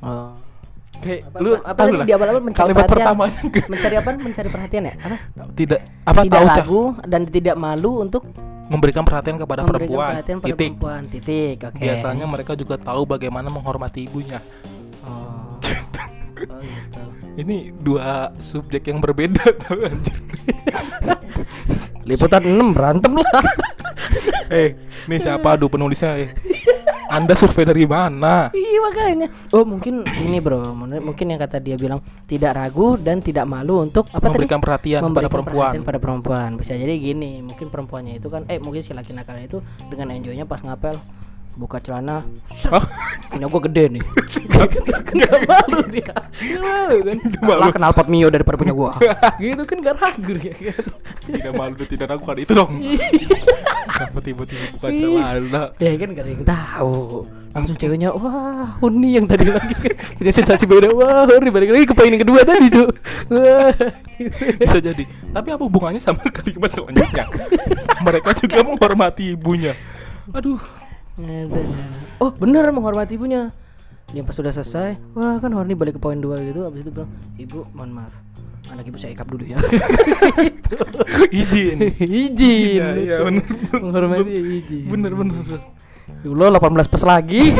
[0.05, 0.37] Oh.
[1.01, 2.07] Kayak Apa, lu apa, apa tahu tadi nggak?
[2.07, 2.97] di awal-awal mencari kalimat perhatian?
[3.01, 3.39] pertamanya
[3.73, 4.11] Mencari apa?
[4.15, 4.95] Mencari perhatian ya?
[4.95, 5.17] Apa?
[5.57, 8.23] tidak apa tidak tahu ragu dan tidak malu untuk
[8.69, 10.11] memberikan perhatian kepada memberikan perempuan.
[10.17, 10.71] perhatian pada Titik.
[10.73, 11.03] perempuan.
[11.11, 11.57] Titik.
[11.69, 11.81] Oke.
[11.81, 14.41] Biasanya mereka juga tahu bagaimana menghormati ibunya.
[15.05, 15.61] Oh.
[15.61, 17.03] oh gitu.
[17.35, 20.19] Ini dua subjek yang berbeda tau anjir.
[22.05, 23.43] Liputan 6 berantem lah.
[24.53, 24.77] Eh,
[25.09, 26.31] ini siapa aduh penulisnya eh.
[27.15, 28.51] Anda survei dari mana?
[28.51, 29.27] Iya makanya.
[29.55, 33.79] Oh mungkin ini bro, Mun- mungkin yang kata dia bilang tidak ragu dan tidak malu
[33.81, 34.65] untuk apa Memberikan tadi?
[34.67, 35.55] perhatian Memberikan perempuan.
[35.71, 36.49] perhatian pada perempuan.
[36.59, 40.43] Bisa jadi gini, mungkin perempuannya itu kan, eh mungkin si laki nakalnya itu dengan enjoynya
[40.43, 40.99] pas ngapel
[41.55, 42.27] buka celana,
[42.71, 42.83] Oh,
[43.31, 44.03] punya gua gede nih.
[45.15, 46.15] Gak malu dia.
[46.35, 47.17] Gak malu kan.
[47.43, 47.71] malu.
[47.71, 48.99] Kenal pot mio daripada punya gua.
[49.43, 50.85] gitu kan gak ragu dia kan.
[51.31, 52.71] tidak malu dan tidak ragu kan itu dong.
[53.87, 55.63] Kenapa tiba-tiba buka celana?
[55.79, 56.99] ya kan gak ada yang tahu
[57.55, 59.79] langsung ceweknya wah Huni yang tadi lagi
[60.19, 62.91] punya sensasi beda wah Huni balik lagi ke poin yang kedua tadi tuh
[63.31, 63.71] wah
[64.59, 65.07] Bisa jadi.
[65.31, 67.27] Tapi apa hubungannya sama kalimat selanjutnya?
[68.07, 69.75] Mereka juga menghormati ibunya.
[70.35, 70.59] Aduh.
[72.19, 73.55] Oh bener menghormati ibunya
[74.11, 77.11] dia pas sudah selesai wah kan Horny balik ke poin dua gitu abis itu bilang
[77.35, 78.13] ibu mohon maaf
[78.67, 79.59] anak ibu saya ikap dulu ya
[81.33, 81.79] izin.
[81.95, 83.45] izin Iya, iya, bener.
[83.75, 85.37] menghormati izin Bener bener.
[85.39, 85.61] bener.
[86.25, 87.43] lo 18 plus lagi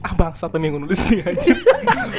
[0.00, 1.56] Ah bangsat yang nulis nih anjir.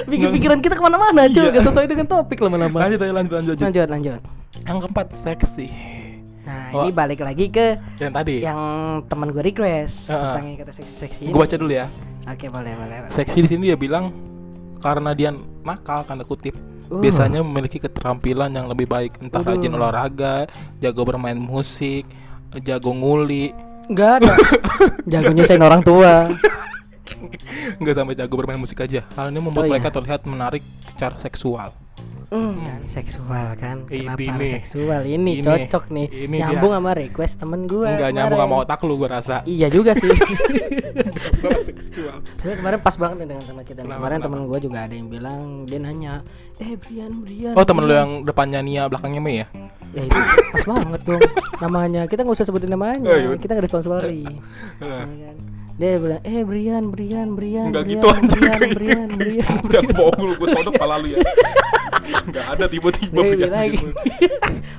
[0.08, 1.54] bikin pikiran kita ke mana-mana cuy Iya.
[1.54, 3.56] gak sesuai dengan topik lama-lama Lanjut aja lanjut lanjut.
[3.56, 3.66] lanjut.
[3.66, 4.22] lanjut lanjut
[4.64, 5.68] Yang keempat seksi.
[6.46, 6.84] Nah Wah.
[6.84, 8.36] ini balik lagi ke Yang tadi.
[8.40, 8.60] yang
[9.06, 10.14] teman gue request Heeh.
[10.14, 11.24] tentang yang kata seksi-seksi.
[11.28, 11.90] Gue baca dulu ya.
[12.24, 12.98] Oke boleh boleh.
[13.02, 13.12] boleh.
[13.12, 14.14] Seksi di sini dia bilang
[14.78, 16.54] karena dia nakal tanda kutip
[16.86, 17.02] Uh.
[17.02, 19.58] biasanya memiliki keterampilan yang lebih baik entah Waduh.
[19.58, 20.46] rajin olahraga
[20.78, 22.06] jago bermain musik
[22.62, 23.50] jago nguli
[23.86, 24.34] Enggak ada.
[25.12, 26.30] Jagonya saya orang tua.
[27.76, 29.74] nggak sampai jago bermain musik aja hal ini membuat Oh, iya.
[29.74, 31.74] mereka terlihat menarik secara seksual
[32.30, 33.78] Hmm, kan seksual kan.
[33.86, 34.52] Ini Kenapa harus nih.
[34.58, 35.46] seksual ini, Ini.
[35.46, 36.08] cocok nih.
[36.26, 36.80] Ini nyambung dia.
[36.82, 37.90] sama request temen gue.
[37.90, 40.10] nggak nyambung sama otak lu gue rasa Iya juga sih.
[41.70, 43.80] Seksual Sebenarnya kemarin pas banget nih dengan teman kita.
[43.82, 46.14] Kenapa, kemarin temen gue juga ada yang bilang dia nanya,
[46.58, 47.54] eh Brian Brian.
[47.54, 49.48] oh temen lu Brian." yang depannya Nia belakangnya Mei ya
[49.96, 50.20] Ya itu
[50.52, 51.22] pas banget dong.
[51.62, 53.00] Namanya kita nggak usah sebutin namanya.
[53.06, 53.38] Oh, iya.
[53.40, 54.24] kita nggak disponsori.
[54.82, 55.38] Ya kan?
[55.76, 58.76] Dia bilang, eh Brian, Brian, Brian, Nggak Brian, gitu anjir Brian, kayaknya.
[58.80, 61.20] Brian, Brian, Udah bohong lu gue sodok pala lu ya
[62.06, 63.72] nggak ada tiba-tiba dia bilang.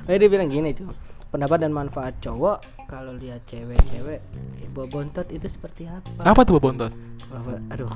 [0.07, 0.87] Oh, dia bilang gini cuy
[1.27, 4.23] pendapat dan manfaat cowok kalau lihat cewek-cewek
[4.71, 6.21] bawa bontot itu seperti apa?
[6.23, 6.93] apa tuh bontot?
[7.27, 7.89] Bahwa- aduh,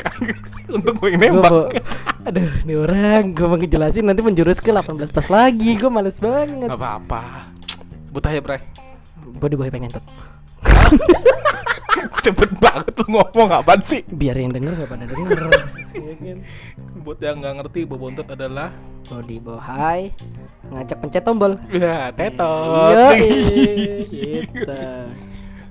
[0.80, 1.50] untuk gue gua nembak.
[1.52, 1.68] Bawa-
[2.24, 3.22] aduh, ini orang.
[3.36, 6.70] Gue mau ngejelasin nanti menjurus ke 18 plus lagi, gue males banget.
[6.72, 7.52] nggak apa-apa.
[8.08, 8.62] Sebut aja Bray.
[9.36, 10.04] Body boy pengen tuh,
[12.22, 15.38] cepet banget lu ngomong apaan sih biar yang denger gak pada denger.
[15.96, 16.38] ya kan?
[17.00, 18.68] buat yang nggak ngerti bobontot adalah
[19.06, 20.10] Body boy
[20.66, 21.54] ngajak pencet tombol.
[21.70, 23.08] ya tetot Iya,
[24.10, 24.74] gitu.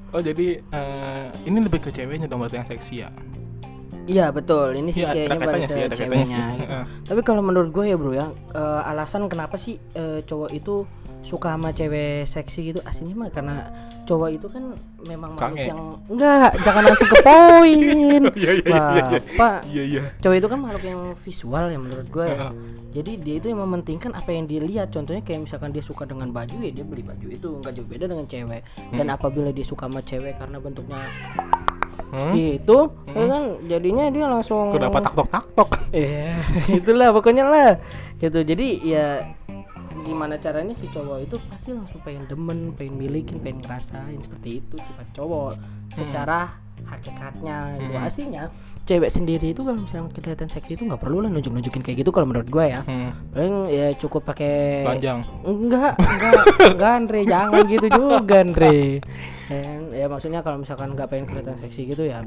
[0.10, 3.10] oh jadi eh, ini lebih ke ceweknya dong berarti yang seksi ya
[4.06, 6.44] Iya betul, ini sih ada kayaknya balik sih, ada ceweknya.
[6.54, 6.78] gitu.
[7.10, 10.86] Tapi kalau menurut gue ya bro ya, eh, alasan kenapa sih eh, cowok itu
[11.26, 13.66] suka sama cewek seksi gitu aslinya mah karena
[14.06, 14.78] cowok itu kan
[15.10, 18.22] memang makhluk yang enggak jangan langsung ke poin.
[18.38, 18.86] Iya, iya,
[19.66, 20.02] iya, iya.
[20.22, 22.54] Cowok itu kan makhluk yang visual ya menurut gue ya.
[22.94, 24.94] Jadi dia itu yang mementingkan apa yang dia lihat.
[24.94, 27.50] Contohnya kayak misalkan dia suka dengan baju ya dia beli baju itu.
[27.58, 28.62] Nggak jauh beda dengan cewek.
[28.94, 29.16] Dan Hmm.
[29.18, 31.02] apabila dia suka sama cewek karena bentuknya
[32.12, 32.34] hmm?
[32.36, 33.30] itu ya Hmm.
[33.32, 36.36] kan jadinya dia langsung kenapa taktok taktok Iya,
[36.84, 37.72] itulah pokoknya lah.
[38.20, 38.44] Gitu.
[38.44, 39.24] Jadi ya
[40.04, 44.76] gimana caranya si cowok itu pasti langsung pengen demen, pengen milikin, pengen ngerasain seperti itu
[44.84, 45.56] sifat cowok
[45.96, 46.52] secara
[46.84, 47.96] hakikatnya gitu.
[47.96, 48.06] Hmm.
[48.06, 48.44] Aslinya
[48.86, 52.28] cewek sendiri itu kalau misalnya kelihatan seksi itu nggak perlu lah nunjuk-nunjukin kayak gitu kalau
[52.28, 52.82] menurut gue ya.
[52.84, 53.12] hmm.
[53.32, 56.44] Paling ya cukup pakai telanjang Enggak, enggak,
[56.76, 58.78] enggak Andre, jangan gitu juga Andre.
[59.46, 59.62] Ya,
[59.94, 62.22] ya maksudnya kalau misalkan nggak pengen kelihatan seksi gitu ya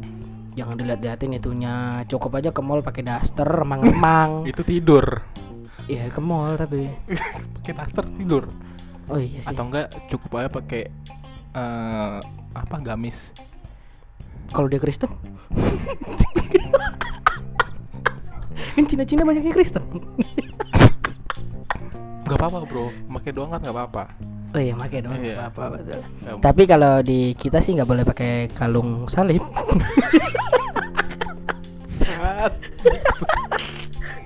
[0.55, 2.03] jangan dilihat-liatin itunya.
[2.11, 4.43] Cukup aja ke mall pakai daster, emang-emang.
[4.51, 5.23] itu tidur
[5.87, 6.91] Iya, ke mall tapi.
[7.63, 8.45] pakai daster tidur
[9.09, 9.49] Oh iya sih.
[9.49, 10.83] atau enggak cukup aja pakai
[11.55, 12.17] eh,
[12.53, 13.31] apa gamis
[14.53, 15.11] Kalau dia Kristen?
[18.79, 19.83] kan Cina-Cina banyak yang Kristen.
[22.29, 24.05] nggak apa-apa bro pakai doang kan nggak apa-apa
[24.49, 25.13] Oh iya, pakai dong.
[25.21, 25.53] Iya.
[25.53, 26.01] Apa betul.
[26.25, 29.45] Ya, Tapi kalau di kita sih nggak boleh pakai kalung salib.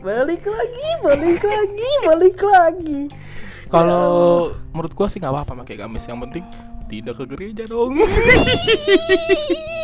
[0.03, 2.99] balik lagi balik lagi balik lagi
[3.71, 6.07] Kalau menurut gua sih nggak apa-apa pakai gamis.
[6.07, 6.45] Yang penting
[6.93, 7.97] tidak ke gereja dong.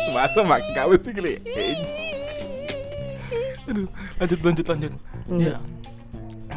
[0.09, 1.41] Masa pakai gamis ke gereja?
[3.65, 4.91] Aduh, lanjut lanjut lanjut.
[5.25, 5.49] Enggak.
[5.49, 5.55] Ya.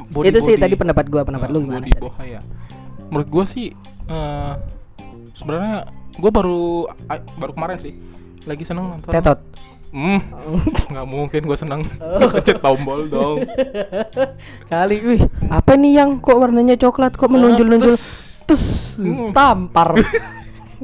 [0.09, 0.63] Body- itu sih body.
[0.63, 1.99] tadi pendapat gua pendapat Nah, lu gimana Body tadi?
[1.99, 2.41] boha ya.
[3.09, 3.67] Menurut gua sih
[4.07, 4.53] eh
[5.33, 5.77] sebenarnya
[6.17, 6.63] gua baru
[7.35, 7.93] baru kemarin sih
[8.45, 9.11] lagi seneng nonton.
[9.11, 9.39] tetot
[9.91, 10.19] Hmm,
[10.89, 11.81] nggak mungkin gua seneng.
[11.99, 12.27] Oh.
[12.33, 13.47] Pencet tombol dong.
[14.67, 18.63] kali wih apa nih yang kok warnanya coklat kok menonjol nonjol Terus- terus
[18.93, 19.33] Hmm.
[19.33, 19.97] tampar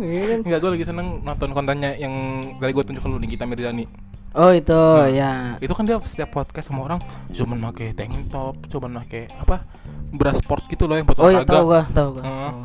[0.00, 0.38] Iya kan?
[0.42, 2.14] Enggak, gue lagi seneng nonton kontennya yang
[2.56, 3.84] dari gue tunjuk lu nih Gita Mirzani.
[4.30, 8.60] oh itu Nah, ya Itu kan dia setiap podcast sama orang cuman pakai tank top,
[8.68, 9.64] cuman pakai apa?
[10.10, 11.50] Bra sports gitu loh yang buat oh ya olahraga.
[11.50, 12.50] tahu gua tahu gua Heeh.
[12.50, 12.60] Tahu.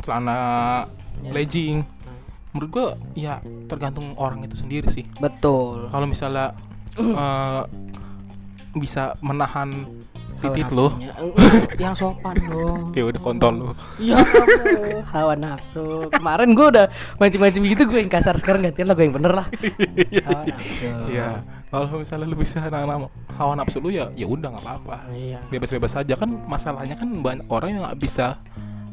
[0.00, 0.36] Celana
[1.20, 1.30] Ya.
[1.30, 1.84] legging.
[2.50, 5.04] Menurut gua ya tergantung orang itu sendiri sih.
[5.16, 6.56] betul Kalau misalnya
[6.96, 7.62] eh,
[8.72, 9.88] bisa menahan
[10.40, 10.88] titit lo,
[11.76, 13.70] yang sopan dong ya udah kontol lo.
[14.00, 14.16] Ya
[15.12, 16.08] hawa nafsu.
[16.08, 16.86] Kemarin gue udah
[17.20, 19.46] macam-macam gitu gue yang kasar sekarang gantian lah gue yang bener lah.
[20.26, 20.88] Hawa nafsu.
[21.12, 21.28] Iya.
[21.70, 23.06] Kalau misalnya lu bisa nahan
[23.38, 24.96] hawa nafsu lu ya ya udah nggak apa-apa.
[25.12, 25.38] Iya.
[25.48, 28.40] bebas-bebas saja kan masalahnya kan banyak orang yang nggak bisa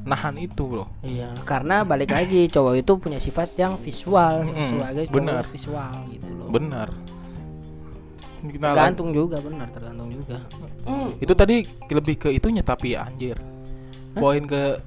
[0.07, 5.03] nahan itu bro Iya, karena balik lagi cowok itu punya sifat yang visual, Mm-mm, sebagai
[5.12, 5.43] cowok benar.
[5.51, 6.47] visual gitu loh.
[6.47, 6.88] benar
[8.39, 10.38] kita Tergantung juga benar, tergantung juga.
[10.84, 11.56] lang- itu tadi
[11.88, 13.36] lebih ke itunya tapi ya, anjir.
[14.13, 14.78] Poin ke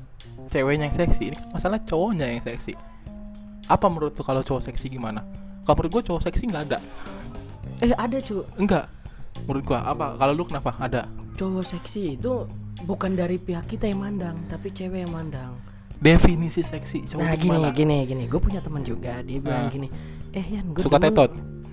[0.47, 1.31] ceweknya yang seksi.
[1.31, 2.75] Ini kan masalah cowoknya yang seksi.
[3.67, 5.23] Apa menurut lu kalau cowok seksi gimana?
[5.63, 6.79] Kalau menurut gua cowok seksi nggak ada.
[7.79, 8.87] Eh ada cu, enggak
[9.45, 10.15] menurut gua apa?
[10.15, 10.75] Kalau lu kenapa?
[10.77, 11.07] Ada.
[11.35, 12.45] Cowok seksi itu
[12.83, 15.55] bukan dari pihak kita yang mandang, tapi cewek yang mandang.
[15.99, 17.69] definisi seksi cowok Nah itu gini, gimana?
[17.71, 19.71] gini, gini, gue punya teman juga, dia bilang Ah.
[19.71, 19.93] gini,
[20.33, 21.29] eh Yan, gue suka tetot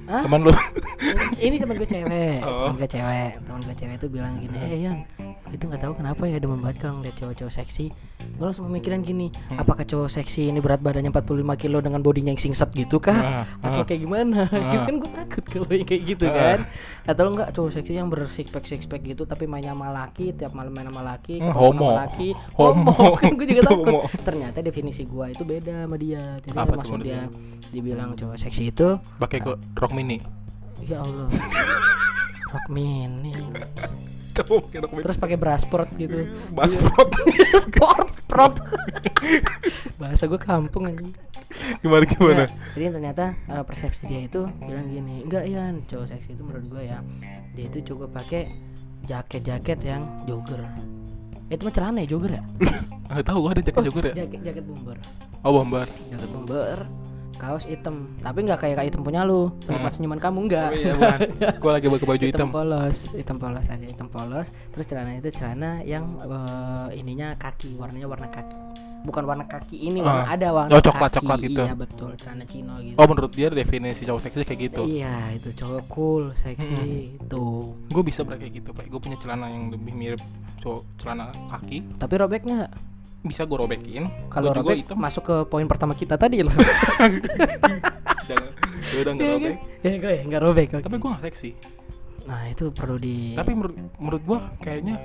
[0.08, 0.24] Hah?
[0.24, 0.52] teman lu
[1.44, 2.72] ini teman gue cewek Oh.
[2.72, 4.98] teman gue cewek teman gue cewek itu bilang gini eh Yan
[5.48, 7.86] itu nggak tahu kenapa ya demen banget kalau ngeliat cowok-cowok seksi
[8.30, 9.60] gue langsung pemikiran gini Hmm.
[9.60, 11.24] apakah cowok seksi ini berat badannya 45
[11.58, 13.86] kilo dengan bodinya yang singset gitu kah Ah, atau ah.
[13.86, 14.84] kayak gimana Ah.
[14.84, 16.34] kan gue takut kalau yang kayak gitu Ah.
[16.34, 16.60] kan
[17.06, 20.52] atau enggak cowok seksi yang bersix pack six pack gitu tapi mainnya sama laki tiap
[20.52, 21.88] malam main sama laki Hmm, homo.
[21.90, 22.92] sama laki Homo.
[22.92, 24.00] homo kan gue juga takut homo.
[24.22, 27.22] ternyata definisi gue itu beda sama dia jadi Apa maksud dia
[27.70, 30.22] dibilang cowok seksi itu pakai ke rok mini
[30.86, 31.28] Ya Allah.
[32.54, 33.34] Rock mini.
[34.38, 36.30] pakai Terus pakai bra sport gitu.
[36.54, 37.10] Basprot
[37.66, 38.54] sport, sport.
[39.98, 41.12] Bahasa gue kampung anjing.
[41.82, 46.36] gimana gimana Nah, jadi ternyata eh, persepsi dia itu bilang gini, enggak ya, cowok seksi
[46.38, 47.00] itu menurut gue ya,
[47.56, 48.52] dia itu coba pakai
[49.08, 50.60] jaket-jaket yang jogger.
[51.48, 52.44] Itu mah celana ya jogger ya?
[53.28, 54.98] Tahu gua ada jaket jogger ya Jaket jaket bomber.
[55.48, 56.78] oh bombar Jaket bomber,
[57.38, 58.12] kaos hitam.
[58.20, 59.54] Tapi nggak kayak hitam punya lu.
[59.66, 59.88] Hmm.
[59.88, 60.70] senyuman kamu enggak.
[60.70, 60.94] oh, iya
[61.56, 65.80] gua lagi pakai baju hitam polos hitam polos aja hitam polos terus celana itu celana
[65.82, 68.56] yang eh, ininya kaki warnanya warna kaki
[69.00, 70.34] bukan warna kaki ini warna Ah.
[70.34, 71.24] ada warna Oh, coklat- kaki.
[71.24, 71.62] coklat gitu.
[71.62, 75.50] iya betul celana chino gitu oh menurut dia definisi cowok seksi kayak gitu iya itu
[75.54, 76.76] cowok cool seksi
[77.16, 77.44] itu
[77.88, 80.22] gue bisa pakai kayak gitu pak gue punya celana yang lebih mirip
[80.58, 82.68] cowok celana kaki tapi robeknya
[83.28, 84.08] bisa gue robekin.
[84.28, 86.52] Kalau robek hitam masuk ke poin pertama kita tadi loh.
[88.28, 88.50] Jangan
[88.88, 89.54] ya udah nggak Iya robek?
[89.54, 89.84] kan?
[89.84, 91.50] ya gue nggak robek tapi gue nggak seksi
[92.24, 94.96] nah itu perlu di tapi menurut menurut gue kayaknya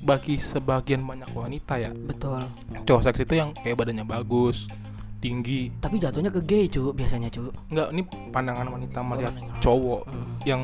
[0.00, 1.92] bagi sebagian banyak wanita ya.
[1.92, 2.40] Betul.
[2.82, 4.64] Cowok seksi itu yang kayak badannya bagus
[5.18, 5.68] tinggi.
[5.76, 7.52] Tapi jatuhnya ke gay cu biasanya cu.
[7.68, 9.60] Enggak, ini pandangan wanita melihat pandangan.
[9.60, 10.28] cowok Hmm.
[10.44, 10.60] yang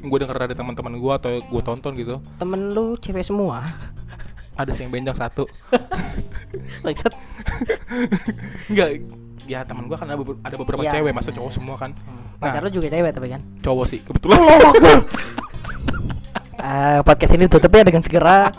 [0.00, 2.22] gue denger dari teman-teman gue atau gue tonton gitu.
[2.36, 3.66] Temen lu cewek semua
[4.60, 5.44] ada sih yang benjang satu.
[6.84, 7.12] Bangsat.
[8.66, 8.88] enggak
[9.44, 10.92] ya teman gue kan ada beber- ada beberapa Iya.
[10.96, 11.90] cewek masa cowok semua kan.
[12.38, 12.68] Pacar Nah.
[12.68, 13.40] lu juga cewek tapi kan?
[13.60, 14.38] cowok sih kebetulan
[16.56, 18.52] Ah, podcast ini tutup ya dengan segera.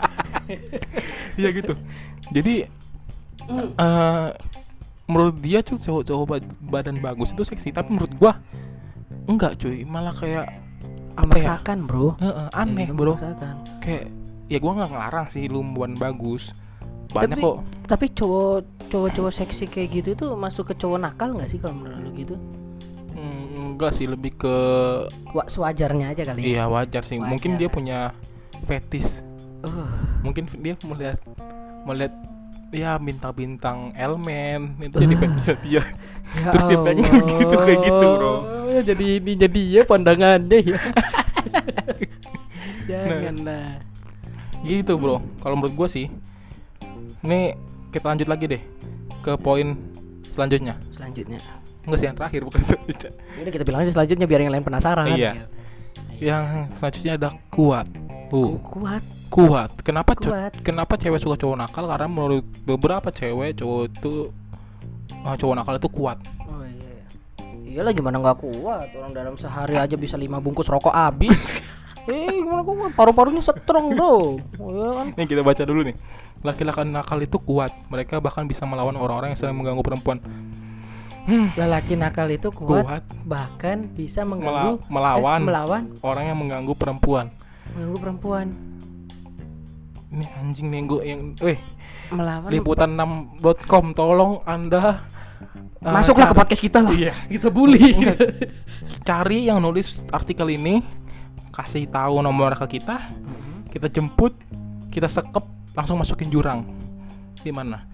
[1.40, 1.74] iya gitu.
[2.28, 2.66] Jadi
[3.52, 4.28] eh
[5.04, 7.70] menurut dia tuh cowok-cowok ba- badan bagus itu seksi.
[7.70, 8.38] Tapi menurut gua
[9.24, 9.82] enggak cuy.
[9.82, 10.46] Malah kayak
[11.14, 11.56] apa ya?
[11.78, 12.16] Bro.
[12.18, 13.14] Heeh, aneh Kayak gitu, bro
[13.80, 14.04] kayak
[14.52, 16.52] ya gua nggak ngelarang sih lu badan bagus
[17.08, 17.56] banyak Tapi- kok
[17.88, 18.56] Tapi cowok
[18.88, 22.34] cowok-cowok seksi kayak gitu itu masuk ke cowok nakal nggak sih kalau menurut lu gitu?
[23.12, 24.54] Hmm, enggak sih lebih ke
[25.30, 26.40] Wah, sewajarnya aja kali.
[26.40, 26.44] ya?
[26.46, 27.60] iya wajar sih mungkin Wajar.
[27.60, 27.98] dia punya
[28.64, 29.20] fetis
[29.62, 29.86] Uh,
[30.20, 31.22] mungkin dia melihat
[31.86, 32.10] melihat
[32.74, 35.82] ya bintang-bintang elemen itu jadi fetisnya dia
[36.34, 38.32] ya Terus dia pengen gitu, kayak gitu, bro.
[38.42, 40.78] Allah, Jadi ini jadi ya pandangannya ya.
[42.90, 43.91] Janganlah.
[44.62, 46.06] Gitu bro kalau menurut gua sih
[47.22, 47.54] ini
[47.90, 48.62] kita lanjut lagi deh
[49.20, 49.78] ke poin
[50.30, 51.38] selanjutnya Selanjutnya.
[51.82, 55.06] enggak sih yang terakhir bukan selanjutnya Udah kita bilang aja selanjutnya biar yang lain penasaran.
[55.10, 55.32] Iya.
[55.34, 55.46] Gitu.
[56.22, 57.90] yang selanjutnya ada kuat.
[58.30, 59.70] Uh, kuat kuat.
[59.82, 60.52] Kenapa Kuat.
[60.62, 61.84] kenapa cewek suka cowok nakal?
[61.84, 64.30] Karena menurut beberapa cewek cowok itu
[65.22, 66.18] uh, cowok nakal itu kuat.
[66.46, 66.94] oh iya
[67.66, 71.34] iya lah gimana nggak kuat orang dalam sehari aja bisa lima bungkus rokok habis
[72.04, 75.96] eh gimana kuat paru-parunya strong bro iya kan Nih kita baca dulu nih.
[76.42, 77.70] Laki-laki nakal itu kuat.
[77.86, 80.18] Mereka bahkan bisa melawan orang-orang yang sedang mengganggu perempuan.
[81.22, 86.34] Hmm, lelaki nakal itu kuat, kuat bahkan bisa mela- mengganggu melawan eh, melawan orang yang
[86.36, 87.30] mengganggu perempuan.
[87.70, 88.46] mengganggu perempuan
[90.10, 91.58] Ini anjing nih gue yang eh
[92.10, 95.00] melawan liputan6.com tolong Anda
[95.78, 97.14] uh, masuklah ke podcast kita lah Iya.
[97.30, 98.18] kita bully Enggak.
[99.00, 100.82] cari yang nulis artikel ini
[101.52, 102.96] kasih tahu nomor ke kita
[103.68, 104.32] kita jemput
[104.88, 106.68] kita sekep langsung masukin jurang.
[107.38, 107.84] Di mana?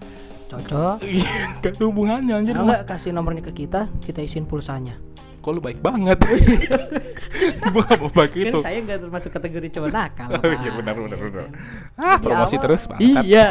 [0.47, 0.99] Cocok.
[1.61, 2.79] Gak ada hubungannya anjir mas.
[2.79, 4.97] nggak kasih nomornya ke kita kita isiin pulsanya.
[5.39, 6.19] Kok lu baik banget?
[7.71, 8.51] Gua gak mau baik itu.
[8.51, 10.51] kan saya nggak termasuk kategori cowok nakal Oh, Pak.
[10.57, 11.31] iya, benar, benar, benar.
[11.31, 11.49] Kan?
[11.95, 13.23] ah promosi awal- terus bangsat.
[13.23, 13.47] iya.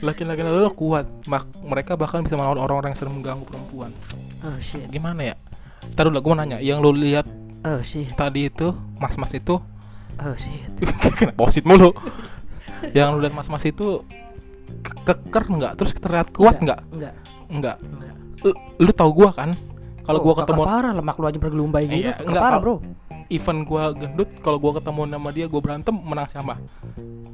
[0.00, 1.06] Laki-laki lalu kuat.
[1.24, 3.90] Mak- mereka bahkan bisa melawan orang-orang yang sering mengganggu perempuan.
[4.42, 4.84] Oh shit.
[4.88, 5.34] Gimana ya?
[5.90, 6.58] Ntar dulu gue mau nanya.
[6.60, 7.24] Yang lu lihat
[7.64, 8.12] oh shit.
[8.14, 9.58] Tadi itu mas-mas itu.
[10.20, 10.68] Oh shit.
[11.18, 11.90] Kenapa osit mulu.
[12.92, 14.04] Yang lu lihat mas-mas itu
[14.84, 15.72] ke- keker nggak?
[15.80, 17.14] Terus terlihat kuat nggak enggak
[17.50, 17.76] nggak.
[17.80, 19.56] Enggak lu, lu tau gua kan?
[20.04, 22.04] Kalau Oh, gua ketemu parah lemak lu aja bergelumbai gitu.
[22.04, 22.74] Iya, enggak, parah bro.
[23.32, 26.60] event gua gendut kalau gua ketemu sama dia gua berantem menang siapa?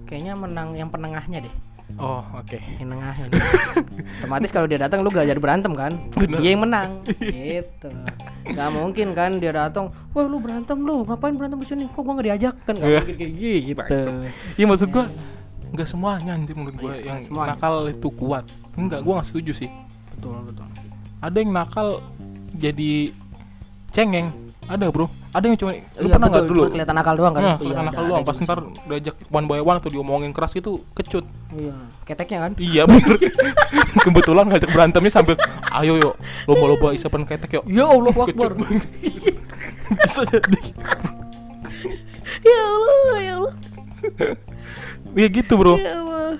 [0.07, 1.55] Kayaknya menang yang penengahnya deh
[1.97, 2.59] oh oke.
[2.77, 3.43] Yang tengahnya nih.
[4.21, 5.93] otomatis kalau dia datang lu gak jadi berantem kan?
[6.13, 6.39] Bener.
[6.39, 6.91] dia yang menang.
[7.21, 7.89] Gitu.
[8.47, 9.31] Nggak mungkin kan?
[9.37, 11.03] Dia datang wah lu berantem lu.
[11.03, 11.85] Ngapain berantem di sini?
[11.87, 12.55] Kok gua nggak diajak?
[12.63, 13.01] Kan nggak Iya.
[13.01, 14.13] mungkin kayak gitu Bangsat.
[14.55, 15.05] iya maksud gua
[15.71, 17.55] nggak semuanya anjir menurut gua Iya, yang semuanya.
[17.55, 18.45] nakal itu kuat.
[18.75, 19.71] Enggak gua nggak setuju sih.
[20.13, 20.67] Betul betul.
[21.19, 21.89] Ada yang nakal
[22.53, 23.11] jadi
[23.91, 24.31] cengeng
[24.71, 25.11] ada bro.
[25.35, 26.63] Ada yang cuma lu Iya, pernah nggak dulu?
[26.71, 27.43] kelihatan nakal doang kan?
[27.43, 28.23] Nah, Iya, kelihatan nakal ada doang.
[28.23, 31.27] Pas ntar diajak one by one atau diomongin keras gitu kecut.
[31.51, 31.75] Iya
[32.07, 32.53] keteknya kan?
[32.55, 33.19] Iya bener.
[34.07, 35.35] Kebetulan ngajak berantemnya sambil
[35.75, 36.15] ayo yuk
[36.47, 37.65] lomba-lomba isapan ketek yuk.
[37.67, 38.55] Ya Allah Akbar.
[40.07, 40.61] Bisa jadi.
[42.47, 43.55] Ya Allah ya Allah.
[45.19, 45.75] Ya gitu bro.
[45.83, 46.39] Ya Allah.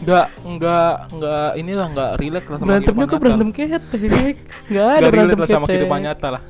[0.00, 4.36] Nggak nggak nggak inilah nggak relate lah sama berantemnya kok berantem ketek
[4.72, 6.42] nggak ada berantem lah sama kehidupan nyata lah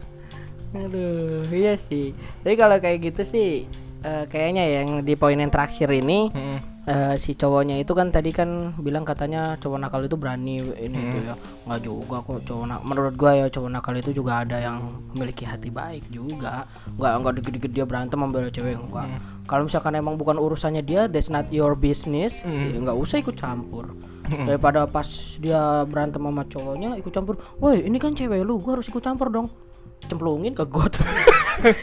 [0.70, 2.14] Aduh, iya sih.
[2.42, 3.48] Tapi kalau kayak gitu sih,
[4.00, 6.58] eh, kayaknya yang di poin yang terakhir ini, Mm-mm.
[6.86, 11.18] eh, si cowoknya itu kan tadi kan bilang katanya cowok nakal itu berani ini itu
[11.20, 11.28] Hmm.
[11.28, 11.34] ya.
[11.66, 12.86] Nggak juga kok cowok nakal.
[12.86, 14.78] Menurut gua ya cowok nakal itu juga ada yang
[15.10, 16.62] memiliki hati baik juga.
[16.94, 19.10] Nggak nggak dikit-dikit dia berantem membela cewek enggak.
[19.10, 19.18] Hmm.
[19.50, 22.70] Kalau misalkan emang bukan urusannya dia, that's not your business, Hmm.
[22.70, 23.90] ya nggak usah ikut campur.
[24.30, 25.10] Daripada pas
[25.42, 29.26] dia berantem sama cowoknya ikut campur, woi ini kan cewek lu, gua harus ikut campur
[29.26, 29.50] dong.
[30.06, 30.96] Cemplungin ke got.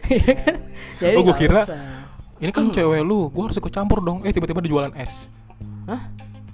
[0.08, 0.56] Iya kan?
[0.97, 1.77] Jadi Oh, gua nggak kira- usah.
[2.38, 5.30] ini kan cewek lu gua harus ikut campur dong eh tiba-tiba dijualan es
[5.86, 6.10] Hah?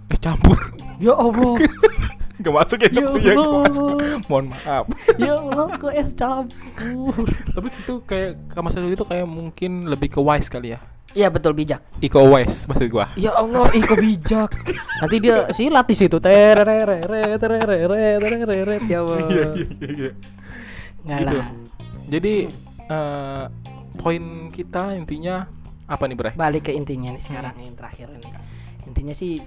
[0.07, 0.59] es campur
[0.97, 1.55] Ya Allah.
[2.43, 3.63] Gak masuk ya, Ya itu ya, Allah.
[3.63, 3.95] masuk.
[4.27, 4.83] Mohon maaf.
[5.15, 7.27] ya Allah kok es campur.
[7.55, 10.79] Tapi itu kayak Mas Edo itu kayak mungkin lebih ke wise kali ya.
[11.13, 11.79] Iya betul bijak.
[11.99, 13.07] Iko wise maksud gua.
[13.15, 14.49] Ya Allah, ih kok bijak.
[14.99, 16.17] Nanti dia silat di situ.
[16.17, 17.05] Tererere,
[17.37, 17.77] tererere,
[18.17, 18.75] tererere.
[18.83, 19.17] Ya Allah.
[19.23, 20.11] Iya iya iya.
[21.03, 21.35] Nggak gitu.
[21.35, 21.47] lah.
[22.07, 22.35] Jadi
[22.85, 23.43] eh,
[23.95, 25.45] poin kita intinya
[25.85, 26.31] apa nih, Bre?
[26.33, 28.29] Balik ke intinya nih sekarang yang terakhir ini.
[28.83, 29.43] Intinya sih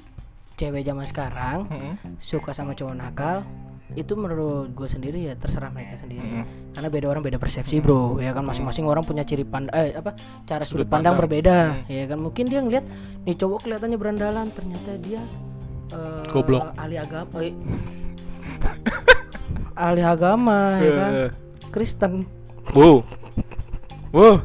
[0.55, 2.17] cewek zaman sekarang Mm-mm.
[2.17, 3.45] suka sama cowok nakal
[3.93, 6.73] itu menurut gue sendiri ya terserah mereka sendiri Mm-mm.
[6.73, 10.17] karena beda orang beda persepsi bro ya kan masing-masing orang punya ciri pandang eh apa
[10.43, 11.21] cara sudut, Sudut pandang, pandang.
[11.21, 11.93] berbeda Mm.
[11.93, 12.85] ya kan mungkin dia ngeliat
[13.23, 15.21] nih cowok kelihatannya berandalan ternyata dia
[15.93, 16.73] eh, Goblok.
[16.75, 17.53] ahli agama eh,
[19.77, 21.31] ahli agama ya kan Eh,
[21.71, 22.27] Kristen.
[22.75, 23.03] Wow.
[24.15, 24.43] Wow.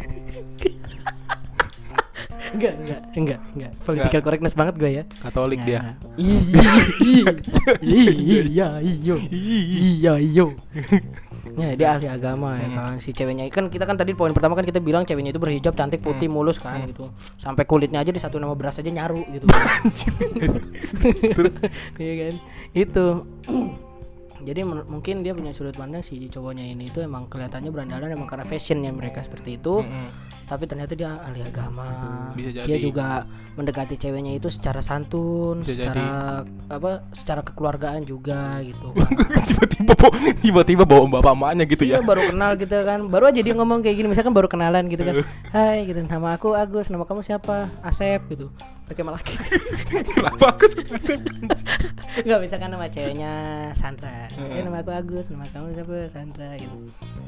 [2.52, 3.72] enggak enggak enggak enggak.
[3.88, 5.04] Political correctness banget gue ya.
[5.24, 5.96] Katolik dia.
[6.20, 6.68] iya
[7.80, 9.16] iya iya
[10.20, 10.46] iya
[11.52, 13.48] ya dia ahli agama ya kan si ceweknya.
[13.52, 16.60] Kan kita kan tadi poin pertama kan kita bilang ceweknya itu berhijab cantik putih mulus
[16.60, 17.08] kan gitu.
[17.40, 19.46] Sampai kulitnya aja di satu nama beras aja nyaru gitu.
[21.36, 21.56] Terus?
[21.96, 22.36] Iya kan?
[22.76, 23.06] Itu
[24.42, 28.46] jadi mungkin dia punya sudut pandang si cowoknya ini itu emang kelihatannya berandalan emang karena
[28.46, 30.10] fashionnya mereka seperti itu Mm-mm.
[30.46, 31.88] Tapi ternyata dia ahli agama.
[32.32, 32.82] Bisa dia jadi.
[32.82, 36.08] juga mendekati ceweknya itu secara santun Bisa secara
[36.68, 38.96] apa secara kekeluargaan juga gitu.
[39.52, 39.94] Tiba-tiba
[40.38, 42.00] tiba-tiba bawa bapak emaknya gitu Iya ya.
[42.02, 43.00] baru kenal gitu kan.
[43.08, 45.16] Baru aja dia ngomong kayak gini misalkan baru kenalan gitu kan.
[45.52, 46.00] Hai gitu.
[46.02, 47.68] Nama aku Agus nama kamu siapa?
[47.82, 48.48] Asep gitu.
[48.88, 49.32] Pakai malaki
[50.12, 51.24] Kenapa aku Asep?
[52.22, 53.32] nggak misalkan nama ceweknya
[53.74, 54.28] Sandra.
[54.32, 55.96] Eh, nama aku Agus nama kamu siapa?
[56.10, 56.76] Sandra gitu.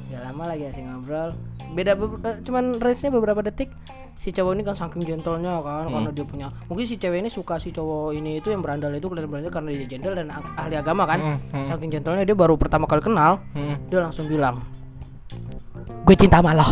[0.10, 1.32] Gak lama lagi asing ngobrol.
[1.74, 3.70] Beda be- eh, cuman range nya beberapa detik
[4.14, 6.14] si cowok ini kan saking gentlenya kan karena Hmm.
[6.14, 9.28] dia punya mungkin si cewek ini suka si cowok ini itu yang berandal itu kelihatan
[9.28, 11.66] berandal karena dia gentle dan ah- ahli agama kan Hmm, hmm.
[11.66, 13.76] saking gentlenya dia baru pertama kali kenal Hmm.
[13.86, 14.62] dia langsung bilang
[16.04, 16.68] gue cinta sama lo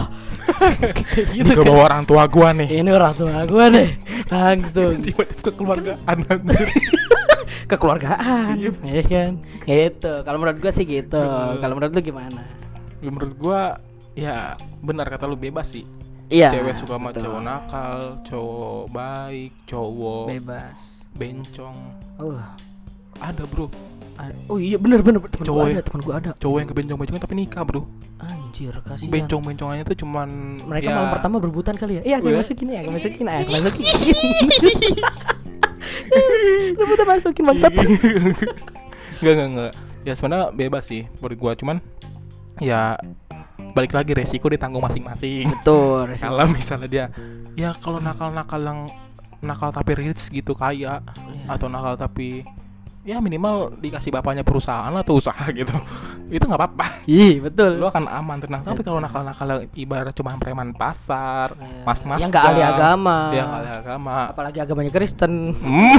[1.31, 2.67] Ini ke bawah orang tua gua nih.
[2.75, 3.89] ini orang tua gue deh
[4.27, 6.67] langsung Tiba-tiba ke keluarga anjir.
[7.65, 8.71] kekeluargaan Iya.
[8.83, 9.31] ya kan
[9.63, 11.57] gitu kalau menurut gue sih gitu Hmm.
[11.57, 12.41] kalau menurut lu gimana
[13.01, 13.81] Menurut gua
[14.13, 15.81] ya benar kata lu bebas sih.
[16.31, 17.27] Iya Cewek suka sama betul.
[17.27, 20.79] cowok nakal, cowok baik, cowok bebas
[21.13, 21.75] bencong.
[22.17, 22.39] oh
[23.19, 23.67] Ada, Bro.
[24.15, 27.21] ada- oh iya bener bener temen Cowok gua ada temen gua ada Cowok yang kebencong-bencongan
[27.21, 27.83] tapi nikah, Bro.
[28.17, 30.29] anjir kasih Bencong-bencongannya tuh cuman
[30.63, 32.39] mereka ya, malam pertama berbutan kali ya iya aku ya?
[32.39, 33.85] masukin ya aku masukin ya aku masukin
[36.77, 37.71] rebutan masukin bangsat
[39.21, 39.73] Enggak, enggak, enggak.
[40.01, 41.77] Ya sebenarnya bebas sih menurut gua, cuman
[42.57, 42.97] ya
[43.71, 45.47] balik lagi resiko ditanggung masing-masing.
[45.49, 46.27] betul resiko.
[46.27, 47.05] Kalau misalnya dia
[47.53, 48.79] ya kalau nakal-nakal yang
[49.39, 51.45] nakal tapi rich gitu kaya Iya.
[51.49, 52.45] atau nakal tapi
[53.01, 55.73] ya minimal dikasih bapaknya perusahaan atau usaha gitu
[56.29, 57.75] itu nggak apa-apa Ih, betul.
[57.75, 61.81] lo akan aman tenang tapi kalau nakal-nakal ibarat cuma preman pasar Iya.
[61.81, 63.17] mas-mas yang nggak ahli agama.
[63.33, 65.57] dia ahli agama Apalagi agamanya Kristen.
[65.57, 65.97] Hmm,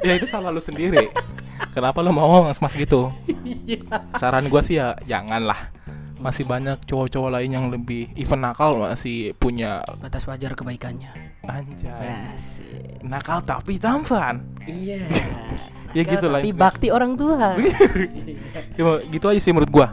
[0.00, 1.12] ya itu salah lu sendiri
[1.70, 3.10] kenapa lu mau mas-mas gitu
[3.42, 3.82] Iya.
[4.16, 5.70] saran gua sih ya janganlah
[6.16, 11.08] masih banyak cowok-cowok lain yang lebih even nakal masih punya Batas wajar kebaikannya.
[11.42, 13.00] anjay Asik.
[13.00, 15.06] nakal tapi tampan Iya.
[15.90, 17.58] Ya gitu lah Tapi bakti orang tua.
[18.78, 19.88] Ya, gitu aja sih menurut gua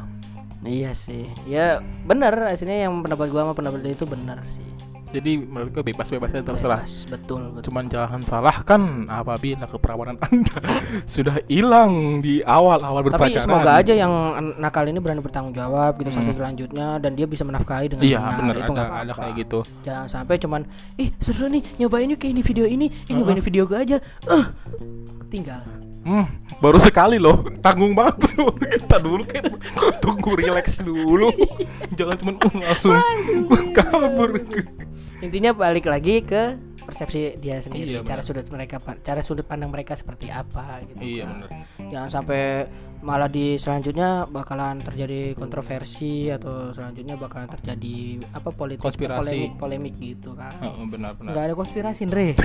[0.62, 1.26] iya sih.
[1.44, 4.68] Ya benar aslinya yang pendapat gua sama pendapat dia itu benar sih.
[5.10, 7.62] Jadi menurut gua bebas-bebas aja terserah Bebas, betul, betul.
[7.64, 10.58] cuman jangan salahkan apabila keperawanan anda
[11.08, 15.96] sudah hilang di awal-awal Tapi berpacaran semoga aja yang an- nakal ini berani bertanggung jawab
[15.96, 16.38] gitu sampai Hmm.
[16.38, 18.36] selanjutnya dan dia bisa menafkahi dengan iya benar.
[18.38, 19.22] bener itu ada nggak ada apa-apa.
[19.22, 20.62] kayak gitu Jangan sampai cuman
[20.96, 23.16] ih seru nih nyobain yuk kayak ini video ini, ini Heeh.
[23.16, 23.98] nyobain video gua aja.
[24.26, 24.46] Eh,
[25.30, 25.64] tinggal.
[26.08, 26.24] Hmm,
[26.64, 28.56] baru sekali loh, tanggung banget bro.
[28.56, 29.44] Kita dulu kan
[30.00, 31.36] tunggu relax dulu.
[32.00, 32.96] Jangan cuma uh, langsung
[33.76, 34.40] kabur.
[35.20, 36.56] Intinya balik lagi ke
[36.88, 38.28] persepsi dia sendiri, Iya, cara benar.
[38.32, 41.04] sudut mereka, cara sudut pandang mereka seperti apa gitu.
[41.04, 41.36] Iya kan.
[41.36, 41.50] bener.
[41.92, 42.42] Jangan sampai
[43.00, 47.98] malah di selanjutnya bakalan terjadi kontroversi atau selanjutnya bakalan terjadi
[48.32, 49.18] apa politik Konspirasi.
[49.20, 50.52] polemik polemik gitu kan.
[50.58, 51.32] Heeh, benar benar.
[51.32, 52.34] nggak ada konspirasi Andre.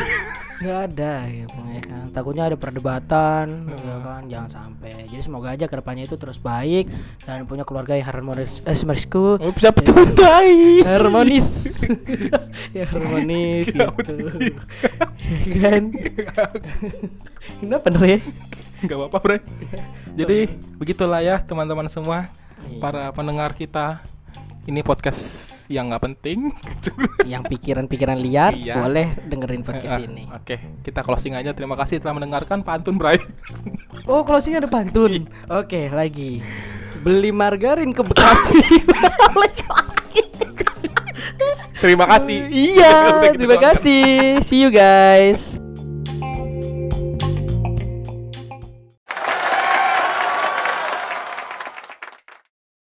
[0.62, 2.04] Nggak ada gitu ya kan.
[2.12, 4.22] Takutnya ada perdebatan ya kan.
[4.24, 5.10] Jangan sampai.
[5.10, 6.86] Jadi semoga aja ke depannya itu terus baik
[7.20, 10.06] dan punya keluarga yang harmonis eh semerisku Oh, siapa tuh?
[10.14, 10.86] Tai?
[10.86, 11.66] harmonis.
[12.76, 13.84] Ya harmonis gitu.
[15.58, 15.82] kan?
[17.58, 18.22] Kenapa Andre
[18.82, 19.38] Enggak apa-apa, Bre.
[20.12, 20.38] Jadi
[20.76, 22.28] begitulah ya teman-teman semua
[22.62, 22.78] Iya.
[22.78, 24.02] para pendengar kita.
[24.62, 26.54] Ini podcast yang nggak penting.
[27.32, 28.78] yang pikiran-pikiran liar Iya.
[28.78, 31.50] boleh dengerin podcast Eh, ini Oke, kita closing aja.
[31.50, 33.18] Terima kasih telah mendengarkan pantun, Bray.
[34.10, 36.42] oh closing ada pantun oke lagi
[37.02, 38.62] beli margarin ke Bekasi.
[41.82, 42.46] Terima kasih.
[42.46, 44.38] Iya, terima kasih.
[44.46, 45.61] See you guys.